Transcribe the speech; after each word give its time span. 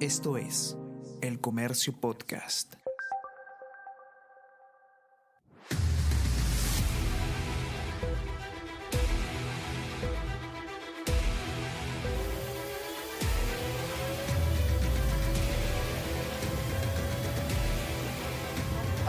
Esto 0.00 0.36
es 0.36 0.76
El 1.22 1.40
Comercio 1.40 1.98
Podcast. 1.98 2.74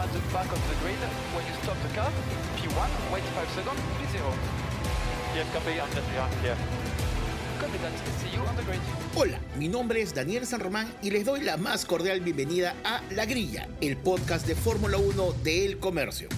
at 0.00 0.12
the 0.12 0.20
back 0.32 0.50
of 0.50 0.68
the 0.68 0.74
grid. 0.80 0.96
When 1.34 1.44
you 1.44 1.52
stop 1.62 1.76
the 1.82 1.88
car, 1.94 2.10
P1, 2.56 3.12
wait 3.12 3.24
5 3.24 3.48
seconds, 3.50 3.80
P0. 3.98 4.24
Yes, 5.34 5.52
copy, 5.52 5.80
I'm 5.80 5.90
just 5.92 6.08
here. 6.08 6.28
Clear. 6.40 6.67
Hola, 9.14 9.40
mi 9.56 9.68
nombre 9.68 10.00
es 10.00 10.14
Daniel 10.14 10.46
San 10.46 10.60
Román 10.60 10.92
y 11.02 11.10
les 11.10 11.24
doy 11.24 11.40
la 11.40 11.56
más 11.56 11.84
cordial 11.84 12.20
bienvenida 12.20 12.76
a 12.84 13.02
La 13.14 13.26
Grilla, 13.26 13.68
el 13.80 13.96
podcast 13.96 14.46
de 14.46 14.54
Fórmula 14.54 14.96
1 14.96 15.32
de 15.42 15.64
El 15.64 15.78
Comercio. 15.78 16.28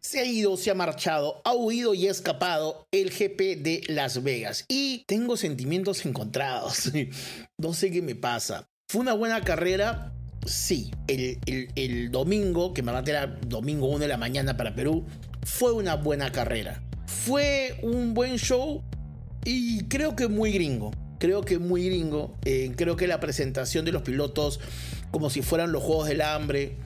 Se 0.00 0.20
ha 0.20 0.24
ido, 0.24 0.56
se 0.56 0.70
ha 0.70 0.74
marchado, 0.74 1.40
ha 1.44 1.54
huido 1.54 1.94
y 1.94 2.08
ha 2.08 2.10
escapado 2.10 2.86
el 2.90 3.10
GP 3.10 3.62
de 3.62 3.84
Las 3.86 4.22
Vegas. 4.22 4.64
Y 4.68 5.04
tengo 5.06 5.36
sentimientos 5.36 6.04
encontrados. 6.04 6.90
No 7.58 7.74
sé 7.74 7.92
qué 7.92 8.02
me 8.02 8.16
pasa. 8.16 8.66
¿Fue 8.88 9.00
una 9.00 9.12
buena 9.12 9.42
carrera? 9.42 10.12
Sí. 10.44 10.90
El, 11.06 12.10
domingo, 12.10 12.74
que 12.74 12.82
me 12.82 12.90
era 12.90 13.26
domingo 13.46 13.86
1 13.86 14.00
de 14.00 14.08
la 14.08 14.16
mañana 14.16 14.56
para 14.56 14.74
Perú, 14.74 15.06
fue 15.44 15.72
una 15.72 15.94
buena 15.94 16.32
carrera. 16.32 16.82
Fue 17.24 17.78
un 17.82 18.14
buen 18.14 18.36
show 18.36 18.82
y 19.44 19.84
creo 19.84 20.16
que 20.16 20.26
muy 20.28 20.50
gringo. 20.52 20.90
Creo 21.18 21.42
que 21.42 21.58
muy 21.60 21.86
gringo. 21.86 22.34
Eh, 22.44 22.72
creo 22.76 22.96
que 22.96 23.06
la 23.06 23.20
presentación 23.20 23.84
de 23.84 23.92
los 23.92 24.02
pilotos, 24.02 24.58
como 25.12 25.30
si 25.30 25.40
fueran 25.42 25.70
los 25.70 25.82
Juegos 25.84 26.08
del 26.08 26.20
Hambre, 26.20 26.76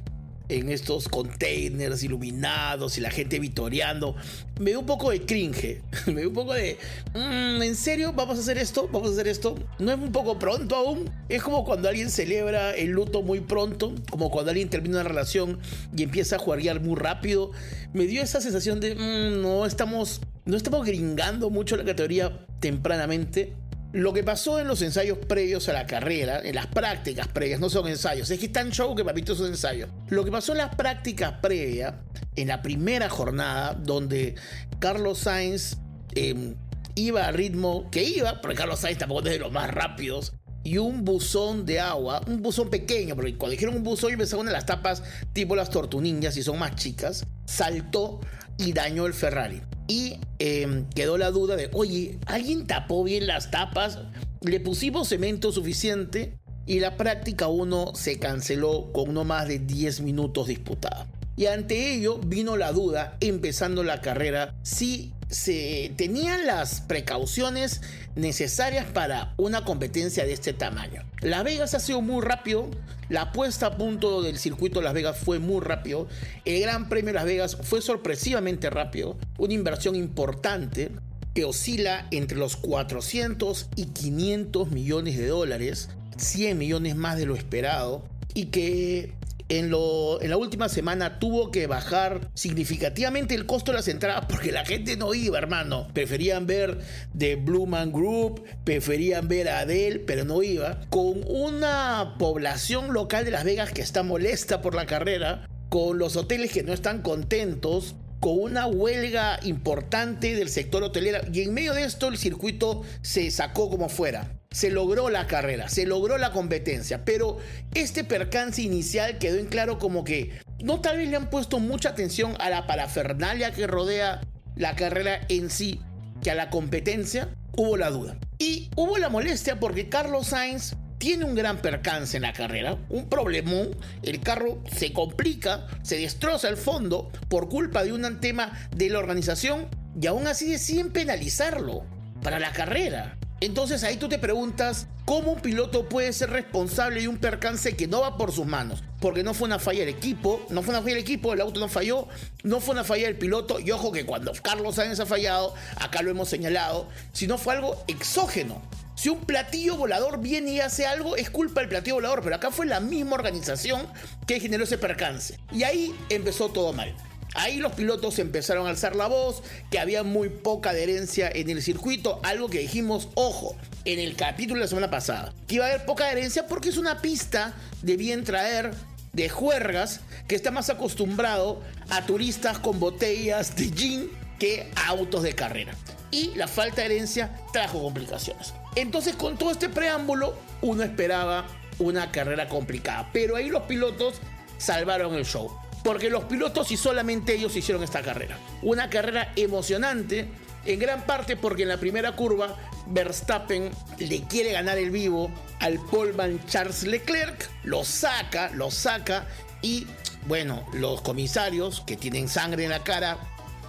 en 0.48 0.68
estos 0.70 1.08
containers 1.08 2.04
iluminados 2.04 2.98
y 2.98 3.00
la 3.00 3.10
gente 3.10 3.40
vitoreando, 3.40 4.14
me 4.60 4.70
dio 4.70 4.80
un 4.80 4.86
poco 4.86 5.10
de 5.10 5.22
cringe. 5.22 5.82
Me 6.06 6.20
dio 6.20 6.28
un 6.28 6.34
poco 6.34 6.52
de. 6.54 6.78
"Mm, 7.14 7.62
¿En 7.62 7.74
serio? 7.74 8.12
¿Vamos 8.12 8.36
a 8.36 8.42
hacer 8.42 8.58
esto? 8.58 8.88
¿Vamos 8.92 9.08
a 9.08 9.12
hacer 9.12 9.26
esto? 9.26 9.56
¿No 9.80 9.90
es 9.90 9.98
un 9.98 10.12
poco 10.12 10.38
pronto 10.38 10.76
aún? 10.76 11.10
Es 11.28 11.42
como 11.42 11.64
cuando 11.64 11.88
alguien 11.88 12.10
celebra 12.10 12.72
el 12.76 12.90
luto 12.90 13.22
muy 13.22 13.40
pronto, 13.40 13.92
como 14.10 14.30
cuando 14.30 14.50
alguien 14.52 14.68
termina 14.68 15.00
una 15.00 15.08
relación 15.08 15.58
y 15.96 16.02
empieza 16.04 16.36
a 16.36 16.38
jugar 16.38 16.80
muy 16.80 16.94
rápido. 16.96 17.50
Me 17.92 18.04
dio 18.06 18.22
esa 18.22 18.40
sensación 18.40 18.78
de. 18.80 18.94
"Mm, 18.94 19.42
no 19.42 19.66
estamos. 19.66 20.20
No 20.46 20.56
estamos 20.56 20.86
gringando 20.86 21.50
mucho 21.50 21.76
la 21.76 21.84
categoría 21.84 22.46
tempranamente. 22.60 23.52
Lo 23.92 24.12
que 24.12 24.22
pasó 24.22 24.60
en 24.60 24.68
los 24.68 24.80
ensayos 24.80 25.18
previos 25.18 25.68
a 25.68 25.72
la 25.72 25.88
carrera, 25.88 26.40
en 26.40 26.54
las 26.54 26.68
prácticas 26.68 27.26
previas, 27.26 27.58
no 27.58 27.68
son 27.68 27.88
ensayos, 27.88 28.30
es 28.30 28.38
que 28.38 28.46
es 28.46 28.52
tan 28.52 28.70
show 28.70 28.94
que 28.94 29.04
papito 29.04 29.32
es 29.32 29.40
un 29.40 29.48
ensayo. 29.48 29.88
Lo 30.08 30.24
que 30.24 30.30
pasó 30.30 30.52
en 30.52 30.58
las 30.58 30.76
prácticas 30.76 31.32
previas, 31.42 31.94
en 32.36 32.46
la 32.46 32.62
primera 32.62 33.08
jornada, 33.08 33.74
donde 33.74 34.36
Carlos 34.78 35.18
Sainz 35.18 35.78
eh, 36.14 36.54
iba 36.94 37.26
a 37.26 37.32
ritmo 37.32 37.90
que 37.90 38.04
iba, 38.04 38.40
porque 38.40 38.56
Carlos 38.56 38.78
Sainz 38.78 38.98
tampoco 38.98 39.22
es 39.22 39.32
de 39.32 39.38
los 39.40 39.50
más 39.50 39.68
rápidos, 39.68 40.32
y 40.62 40.78
un 40.78 41.04
buzón 41.04 41.66
de 41.66 41.80
agua, 41.80 42.20
un 42.28 42.40
buzón 42.40 42.70
pequeño, 42.70 43.16
porque 43.16 43.36
cuando 43.36 43.52
dijeron 43.52 43.74
un 43.74 43.82
buzón 43.82 44.12
yo 44.12 44.18
pensaba 44.18 44.44
en 44.44 44.52
las 44.52 44.66
tapas 44.66 45.02
tipo 45.32 45.56
las 45.56 45.70
tortunillas 45.70 46.36
y 46.36 46.44
son 46.44 46.60
más 46.60 46.76
chicas, 46.76 47.26
saltó 47.46 48.20
y 48.58 48.72
dañó 48.72 49.06
el 49.06 49.14
Ferrari. 49.14 49.60
Y 49.88 50.18
eh, 50.38 50.84
quedó 50.94 51.18
la 51.18 51.30
duda 51.30 51.56
de, 51.56 51.70
oye, 51.72 52.18
¿alguien 52.26 52.66
tapó 52.66 53.04
bien 53.04 53.26
las 53.26 53.50
tapas? 53.50 54.00
Le 54.40 54.60
pusimos 54.60 55.08
cemento 55.08 55.52
suficiente 55.52 56.38
y 56.66 56.80
la 56.80 56.96
práctica 56.96 57.48
1 57.48 57.92
se 57.94 58.18
canceló 58.18 58.90
con 58.92 59.14
no 59.14 59.24
más 59.24 59.46
de 59.48 59.60
10 59.60 60.00
minutos 60.00 60.48
disputada. 60.48 61.06
Y 61.36 61.46
ante 61.46 61.92
ello 61.94 62.18
vino 62.18 62.56
la 62.56 62.72
duda, 62.72 63.16
empezando 63.20 63.82
la 63.82 64.00
carrera, 64.00 64.54
si 64.62 65.12
se 65.28 65.92
tenían 65.96 66.46
las 66.46 66.80
precauciones 66.80 67.80
necesarias 68.14 68.86
para 68.86 69.34
una 69.36 69.64
competencia 69.64 70.24
de 70.24 70.32
este 70.32 70.52
tamaño. 70.52 71.02
Las 71.20 71.44
Vegas 71.44 71.74
ha 71.74 71.80
sido 71.80 72.00
muy 72.00 72.24
rápido, 72.24 72.70
la 73.08 73.32
puesta 73.32 73.66
a 73.66 73.76
punto 73.76 74.22
del 74.22 74.38
circuito 74.38 74.80
de 74.80 74.84
Las 74.84 74.94
Vegas 74.94 75.18
fue 75.18 75.38
muy 75.38 75.60
rápido, 75.60 76.08
el 76.44 76.60
Gran 76.60 76.88
Premio 76.88 77.08
de 77.08 77.14
Las 77.14 77.24
Vegas 77.24 77.56
fue 77.62 77.82
sorpresivamente 77.82 78.70
rápido, 78.70 79.16
una 79.38 79.54
inversión 79.54 79.96
importante 79.96 80.90
que 81.34 81.44
oscila 81.44 82.06
entre 82.10 82.38
los 82.38 82.56
400 82.56 83.68
y 83.76 83.86
500 83.86 84.70
millones 84.70 85.18
de 85.18 85.26
dólares, 85.26 85.90
100 86.16 86.56
millones 86.56 86.96
más 86.96 87.18
de 87.18 87.26
lo 87.26 87.34
esperado, 87.34 88.02
y 88.32 88.46
que 88.46 89.12
en, 89.48 89.70
lo, 89.70 90.20
en 90.20 90.30
la 90.30 90.36
última 90.36 90.68
semana 90.68 91.18
tuvo 91.18 91.50
que 91.50 91.66
bajar 91.66 92.28
significativamente 92.34 93.34
el 93.34 93.46
costo 93.46 93.72
de 93.72 93.78
las 93.78 93.88
entradas 93.88 94.26
porque 94.28 94.52
la 94.52 94.64
gente 94.64 94.96
no 94.96 95.14
iba, 95.14 95.38
hermano. 95.38 95.88
Preferían 95.92 96.46
ver 96.46 96.78
The 97.16 97.36
Blue 97.36 97.66
Man 97.66 97.92
Group, 97.92 98.44
preferían 98.64 99.28
ver 99.28 99.48
a 99.48 99.60
Adele, 99.60 100.00
pero 100.00 100.24
no 100.24 100.42
iba. 100.42 100.80
Con 100.90 101.22
una 101.26 102.14
población 102.18 102.92
local 102.92 103.24
de 103.24 103.30
Las 103.30 103.44
Vegas 103.44 103.72
que 103.72 103.82
está 103.82 104.02
molesta 104.02 104.62
por 104.62 104.74
la 104.74 104.86
carrera, 104.86 105.48
con 105.68 105.98
los 105.98 106.16
hoteles 106.16 106.52
que 106.52 106.62
no 106.62 106.72
están 106.72 107.02
contentos, 107.02 107.94
con 108.20 108.38
una 108.38 108.66
huelga 108.66 109.38
importante 109.42 110.34
del 110.34 110.48
sector 110.48 110.82
hotelero 110.82 111.20
y 111.32 111.42
en 111.42 111.54
medio 111.54 111.74
de 111.74 111.84
esto 111.84 112.08
el 112.08 112.18
circuito 112.18 112.82
se 113.02 113.30
sacó 113.30 113.70
como 113.70 113.88
fuera. 113.88 114.32
Se 114.50 114.70
logró 114.70 115.10
la 115.10 115.26
carrera, 115.26 115.68
se 115.68 115.86
logró 115.86 116.16
la 116.16 116.32
competencia, 116.32 117.04
pero 117.04 117.38
este 117.74 118.04
percance 118.04 118.62
inicial 118.62 119.18
quedó 119.18 119.38
en 119.38 119.46
claro 119.46 119.78
como 119.78 120.02
que 120.04 120.30
no 120.62 120.80
tal 120.80 120.96
vez 120.96 121.08
le 121.10 121.16
han 121.16 121.28
puesto 121.28 121.58
mucha 121.58 121.90
atención 121.90 122.34
a 122.38 122.48
la 122.48 122.66
parafernalia 122.66 123.52
que 123.52 123.66
rodea 123.66 124.20
la 124.54 124.74
carrera 124.74 125.20
en 125.28 125.50
sí 125.50 125.80
que 126.22 126.30
a 126.30 126.34
la 126.34 126.50
competencia, 126.50 127.28
hubo 127.56 127.76
la 127.76 127.90
duda. 127.90 128.16
Y 128.38 128.70
hubo 128.76 128.98
la 128.98 129.08
molestia 129.08 129.58
porque 129.60 129.88
Carlos 129.88 130.28
Sainz 130.28 130.74
tiene 131.06 131.24
un 131.24 131.36
gran 131.36 131.58
percance 131.58 132.16
en 132.16 132.24
la 132.24 132.32
carrera, 132.32 132.76
un 132.88 133.08
problemón, 133.08 133.76
el 134.02 134.18
carro 134.18 134.60
se 134.72 134.92
complica, 134.92 135.68
se 135.82 135.98
destroza 135.98 136.48
el 136.48 136.56
fondo 136.56 137.12
por 137.28 137.48
culpa 137.48 137.84
de 137.84 137.92
un 137.92 138.18
tema 138.18 138.50
de 138.74 138.90
la 138.90 138.98
organización 138.98 139.68
y 140.02 140.08
aún 140.08 140.26
así 140.26 140.50
deciden 140.50 140.90
penalizarlo 140.90 141.84
para 142.24 142.40
la 142.40 142.50
carrera. 142.50 143.16
Entonces 143.40 143.84
ahí 143.84 143.96
tú 143.96 144.08
te 144.08 144.18
preguntas 144.18 144.86
cómo 145.04 145.32
un 145.32 145.40
piloto 145.40 145.88
puede 145.88 146.12
ser 146.12 146.30
responsable 146.30 147.02
de 147.02 147.08
un 147.08 147.18
percance 147.18 147.76
que 147.76 147.86
no 147.86 148.00
va 148.00 148.16
por 148.16 148.32
sus 148.32 148.46
manos, 148.46 148.82
porque 148.98 149.22
no 149.22 149.34
fue 149.34 149.46
una 149.46 149.58
falla 149.58 149.80
del 149.80 149.90
equipo, 149.90 150.44
no 150.48 150.62
fue 150.62 150.72
una 150.72 150.82
falla 150.82 150.94
del 150.94 151.02
equipo, 151.02 151.32
el 151.32 151.40
auto 151.42 151.60
no 151.60 151.68
falló, 151.68 152.08
no 152.44 152.60
fue 152.60 152.72
una 152.72 152.84
falla 152.84 153.04
del 153.06 153.16
piloto, 153.16 153.60
y 153.60 153.70
ojo 153.70 153.92
que 153.92 154.06
cuando 154.06 154.32
Carlos 154.42 154.76
Sainz 154.76 155.00
ha 155.00 155.06
fallado, 155.06 155.54
acá 155.76 156.00
lo 156.02 156.10
hemos 156.10 156.28
señalado, 156.28 156.88
sino 157.12 157.36
fue 157.36 157.54
algo 157.54 157.84
exógeno, 157.88 158.62
si 158.96 159.10
un 159.10 159.20
platillo 159.20 159.76
volador 159.76 160.20
viene 160.20 160.52
y 160.52 160.60
hace 160.60 160.86
algo, 160.86 161.16
es 161.16 161.28
culpa 161.28 161.60
del 161.60 161.68
platillo 161.68 161.96
volador, 161.96 162.22
pero 162.22 162.36
acá 162.36 162.50
fue 162.50 162.64
la 162.64 162.80
misma 162.80 163.16
organización 163.16 163.86
que 164.26 164.40
generó 164.40 164.64
ese 164.64 164.78
percance. 164.78 165.38
Y 165.52 165.64
ahí 165.64 165.94
empezó 166.08 166.48
todo 166.48 166.72
mal. 166.72 166.96
Ahí 167.36 167.58
los 167.58 167.72
pilotos 167.72 168.18
empezaron 168.18 168.66
a 168.66 168.70
alzar 168.70 168.96
la 168.96 169.08
voz, 169.08 169.42
que 169.70 169.78
había 169.78 170.02
muy 170.02 170.30
poca 170.30 170.70
adherencia 170.70 171.30
en 171.32 171.50
el 171.50 171.62
circuito, 171.62 172.18
algo 172.22 172.48
que 172.48 172.60
dijimos, 172.60 173.08
ojo, 173.14 173.56
en 173.84 173.98
el 173.98 174.16
capítulo 174.16 174.58
de 174.58 174.64
la 174.64 174.68
semana 174.68 174.90
pasada, 174.90 175.34
que 175.46 175.56
iba 175.56 175.66
a 175.66 175.68
haber 175.68 175.84
poca 175.84 176.06
adherencia 176.06 176.46
porque 176.46 176.70
es 176.70 176.78
una 176.78 177.02
pista 177.02 177.54
de 177.82 177.96
bien 177.98 178.24
traer 178.24 178.70
de 179.12 179.28
juergas 179.28 180.00
que 180.26 180.34
está 180.34 180.50
más 180.50 180.70
acostumbrado 180.70 181.60
a 181.90 182.06
turistas 182.06 182.58
con 182.58 182.80
botellas 182.80 183.54
de 183.54 183.70
gin 183.70 184.10
que 184.38 184.70
a 184.74 184.88
autos 184.88 185.22
de 185.22 185.34
carrera. 185.34 185.74
Y 186.10 186.34
la 186.36 186.48
falta 186.48 186.82
de 186.82 186.86
herencia 186.86 187.36
trajo 187.52 187.82
complicaciones. 187.82 188.54
Entonces, 188.76 189.14
con 189.14 189.36
todo 189.36 189.50
este 189.50 189.68
preámbulo, 189.68 190.34
uno 190.62 190.82
esperaba 190.82 191.46
una 191.78 192.10
carrera 192.10 192.48
complicada. 192.48 193.10
Pero 193.12 193.36
ahí 193.36 193.48
los 193.48 193.62
pilotos 193.64 194.16
salvaron 194.58 195.14
el 195.14 195.24
show. 195.24 195.50
Porque 195.86 196.10
los 196.10 196.24
pilotos 196.24 196.72
y 196.72 196.76
solamente 196.76 197.32
ellos 197.32 197.54
hicieron 197.54 197.84
esta 197.84 198.02
carrera. 198.02 198.36
Una 198.60 198.90
carrera 198.90 199.32
emocionante, 199.36 200.28
en 200.64 200.80
gran 200.80 201.06
parte 201.06 201.36
porque 201.36 201.62
en 201.62 201.68
la 201.68 201.78
primera 201.78 202.16
curva 202.16 202.56
Verstappen 202.88 203.70
le 203.98 204.22
quiere 204.24 204.50
ganar 204.50 204.78
el 204.78 204.90
vivo 204.90 205.30
al 205.60 205.78
poleman 205.78 206.44
Charles 206.46 206.82
Leclerc, 206.82 207.48
lo 207.62 207.84
saca, 207.84 208.50
lo 208.50 208.72
saca 208.72 209.28
y 209.62 209.86
bueno, 210.26 210.66
los 210.72 211.02
comisarios 211.02 211.82
que 211.82 211.96
tienen 211.96 212.28
sangre 212.28 212.64
en 212.64 212.70
la 212.70 212.82
cara 212.82 213.18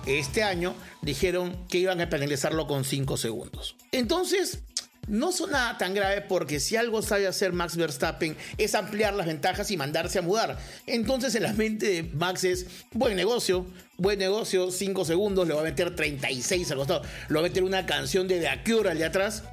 este 0.08 0.42
año 0.42 0.74
dijeron 1.04 1.56
que 1.70 1.78
iban 1.78 2.02
a 2.02 2.10
penalizarlo 2.10 2.66
con 2.66 2.84
5 2.84 3.16
segundos. 3.18 3.76
Entonces, 3.92 4.64
no 5.08 5.32
son 5.32 5.52
nada 5.52 5.78
tan 5.78 5.94
grave 5.94 6.22
porque 6.22 6.60
si 6.60 6.76
algo 6.76 7.02
sabe 7.02 7.28
hacer 7.28 7.54
Max 7.54 7.76
Verstappen 7.76 8.36
es 8.58 8.76
ampliar 8.76 9.14
las 9.14 9.28
ventajas 9.28 9.72
y 9.72 9.78
mandarse 9.78 10.20
a 10.20 10.22
mudar. 10.22 10.58
Entonces 10.86 11.34
en 11.36 11.44
la 11.44 11.54
mente 11.54 11.88
de 11.88 12.04
Max 12.04 12.44
es 12.44 12.68
buen 12.92 13.16
negocio, 13.16 13.66
buen 13.98 14.20
negocio, 14.20 14.72
5 14.72 15.06
segundos, 15.06 15.48
le 15.48 15.54
va 15.54 15.62
a 15.62 15.64
meter 15.64 15.96
36 15.96 16.72
al 16.72 16.78
costado, 16.78 17.02
le 17.30 17.34
va 17.34 17.40
a 17.40 17.44
meter 17.44 17.64
una 17.64 17.86
canción 17.86 18.28
de 18.28 18.48
Cure 18.66 18.92
al 18.92 18.98
de 18.98 19.06
atrás. 19.06 19.44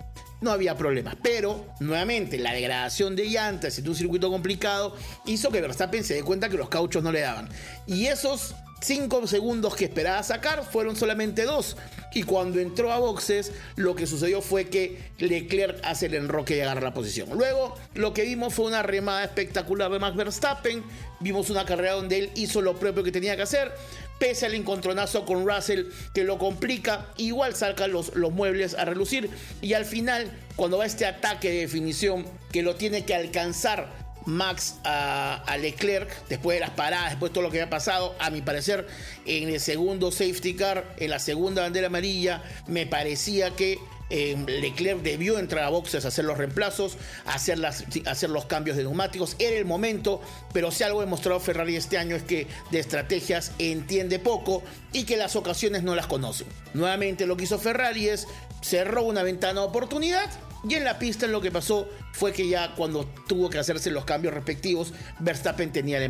No 0.40 0.50
había 0.50 0.76
problema, 0.76 1.16
pero 1.22 1.66
nuevamente 1.80 2.36
la 2.36 2.52
degradación 2.52 3.16
de 3.16 3.28
llantas 3.30 3.78
en 3.78 3.88
un 3.88 3.94
circuito 3.94 4.30
complicado 4.30 4.94
hizo 5.24 5.50
que 5.50 5.62
Verstappen 5.62 6.04
se 6.04 6.14
dé 6.14 6.22
cuenta 6.22 6.50
que 6.50 6.58
los 6.58 6.68
cauchos 6.68 7.02
no 7.02 7.12
le 7.12 7.20
daban. 7.20 7.48
Y 7.86 8.06
esos 8.06 8.54
5 8.84 9.26
segundos 9.26 9.74
que 9.76 9.86
esperaba 9.86 10.22
sacar 10.22 10.62
fueron 10.62 10.94
solamente 10.94 11.44
2. 11.44 11.76
Y 12.12 12.22
cuando 12.24 12.60
entró 12.60 12.92
a 12.92 12.98
boxes, 12.98 13.52
lo 13.76 13.94
que 13.94 14.06
sucedió 14.06 14.42
fue 14.42 14.68
que 14.68 14.98
Leclerc 15.18 15.80
hace 15.84 16.06
el 16.06 16.14
enroque 16.14 16.56
y 16.56 16.60
agarra 16.60 16.82
la 16.82 16.94
posición. 16.94 17.30
Luego, 17.32 17.74
lo 17.94 18.12
que 18.12 18.24
vimos 18.24 18.52
fue 18.52 18.66
una 18.66 18.82
remada 18.82 19.24
espectacular 19.24 19.90
de 19.90 19.98
Max 19.98 20.16
Verstappen. 20.16 20.84
Vimos 21.20 21.48
una 21.48 21.64
carrera 21.64 21.94
donde 21.94 22.18
él 22.18 22.30
hizo 22.34 22.60
lo 22.60 22.78
propio 22.78 23.02
que 23.02 23.10
tenía 23.10 23.36
que 23.36 23.42
hacer. 23.42 23.72
Pese 24.18 24.46
al 24.46 24.54
encontronazo 24.54 25.24
con 25.24 25.48
Russell 25.48 25.86
que 26.12 26.22
lo 26.22 26.38
complica, 26.38 27.08
igual 27.16 27.56
saca 27.56 27.88
los, 27.88 28.14
los 28.14 28.32
muebles 28.32 28.74
a 28.74 28.84
relucir. 28.84 29.30
Y 29.62 29.72
al 29.72 29.86
final, 29.86 30.30
cuando 30.56 30.78
va 30.78 30.86
este 30.86 31.06
ataque 31.06 31.50
de 31.50 31.60
definición 31.60 32.26
que 32.52 32.62
lo 32.62 32.76
tiene 32.76 33.04
que 33.04 33.14
alcanzar 33.14 34.03
Max 34.26 34.76
a, 34.84 35.56
Leclerc 35.58 36.26
después 36.28 36.56
de 36.56 36.60
las 36.60 36.70
paradas, 36.70 37.10
después 37.10 37.30
de 37.30 37.34
todo 37.34 37.44
lo 37.44 37.50
que 37.50 37.60
había 37.60 37.70
pasado. 37.70 38.14
A 38.18 38.30
mi 38.30 38.42
parecer, 38.42 38.86
en 39.26 39.48
el 39.48 39.60
segundo 39.60 40.10
safety 40.10 40.54
car, 40.54 40.94
en 40.98 41.10
la 41.10 41.18
segunda 41.18 41.62
bandera 41.62 41.88
amarilla, 41.88 42.42
me 42.66 42.86
parecía 42.86 43.50
que 43.50 43.78
eh, 44.10 44.36
Leclerc 44.46 45.00
debió 45.02 45.38
entrar 45.38 45.64
a 45.64 45.70
boxes, 45.70 46.04
hacer 46.04 46.24
los 46.24 46.36
reemplazos, 46.36 46.98
hacer, 47.24 47.58
las, 47.58 47.84
hacer 48.06 48.30
los 48.30 48.44
cambios 48.46 48.76
de 48.76 48.82
neumáticos. 48.82 49.36
Era 49.38 49.56
el 49.56 49.64
momento, 49.64 50.20
pero 50.52 50.70
si 50.70 50.84
algo 50.84 51.00
ha 51.00 51.04
demostrado 51.04 51.40
Ferrari 51.40 51.76
este 51.76 51.98
año 51.98 52.14
es 52.14 52.22
que 52.22 52.46
de 52.70 52.78
estrategias 52.78 53.52
entiende 53.58 54.18
poco 54.18 54.62
y 54.92 55.04
que 55.04 55.16
las 55.16 55.36
ocasiones 55.36 55.82
no 55.82 55.94
las 55.94 56.06
conoce. 56.06 56.44
Nuevamente 56.74 57.26
lo 57.26 57.36
que 57.36 57.44
hizo 57.44 57.58
Ferrari 57.58 58.08
es 58.08 58.26
cerró 58.60 59.02
una 59.02 59.22
ventana 59.22 59.60
de 59.60 59.66
oportunidad 59.66 60.30
y 60.68 60.74
en 60.74 60.84
la 60.84 60.98
pista 60.98 61.26
lo 61.26 61.40
que 61.40 61.50
pasó 61.50 61.88
fue 62.12 62.32
que 62.32 62.48
ya 62.48 62.74
cuando 62.74 63.04
tuvo 63.26 63.50
que 63.50 63.58
hacerse 63.58 63.90
los 63.90 64.04
cambios 64.04 64.34
respectivos, 64.34 64.92
Verstappen 65.20 65.72
tenía 65.72 65.98
el 65.98 66.04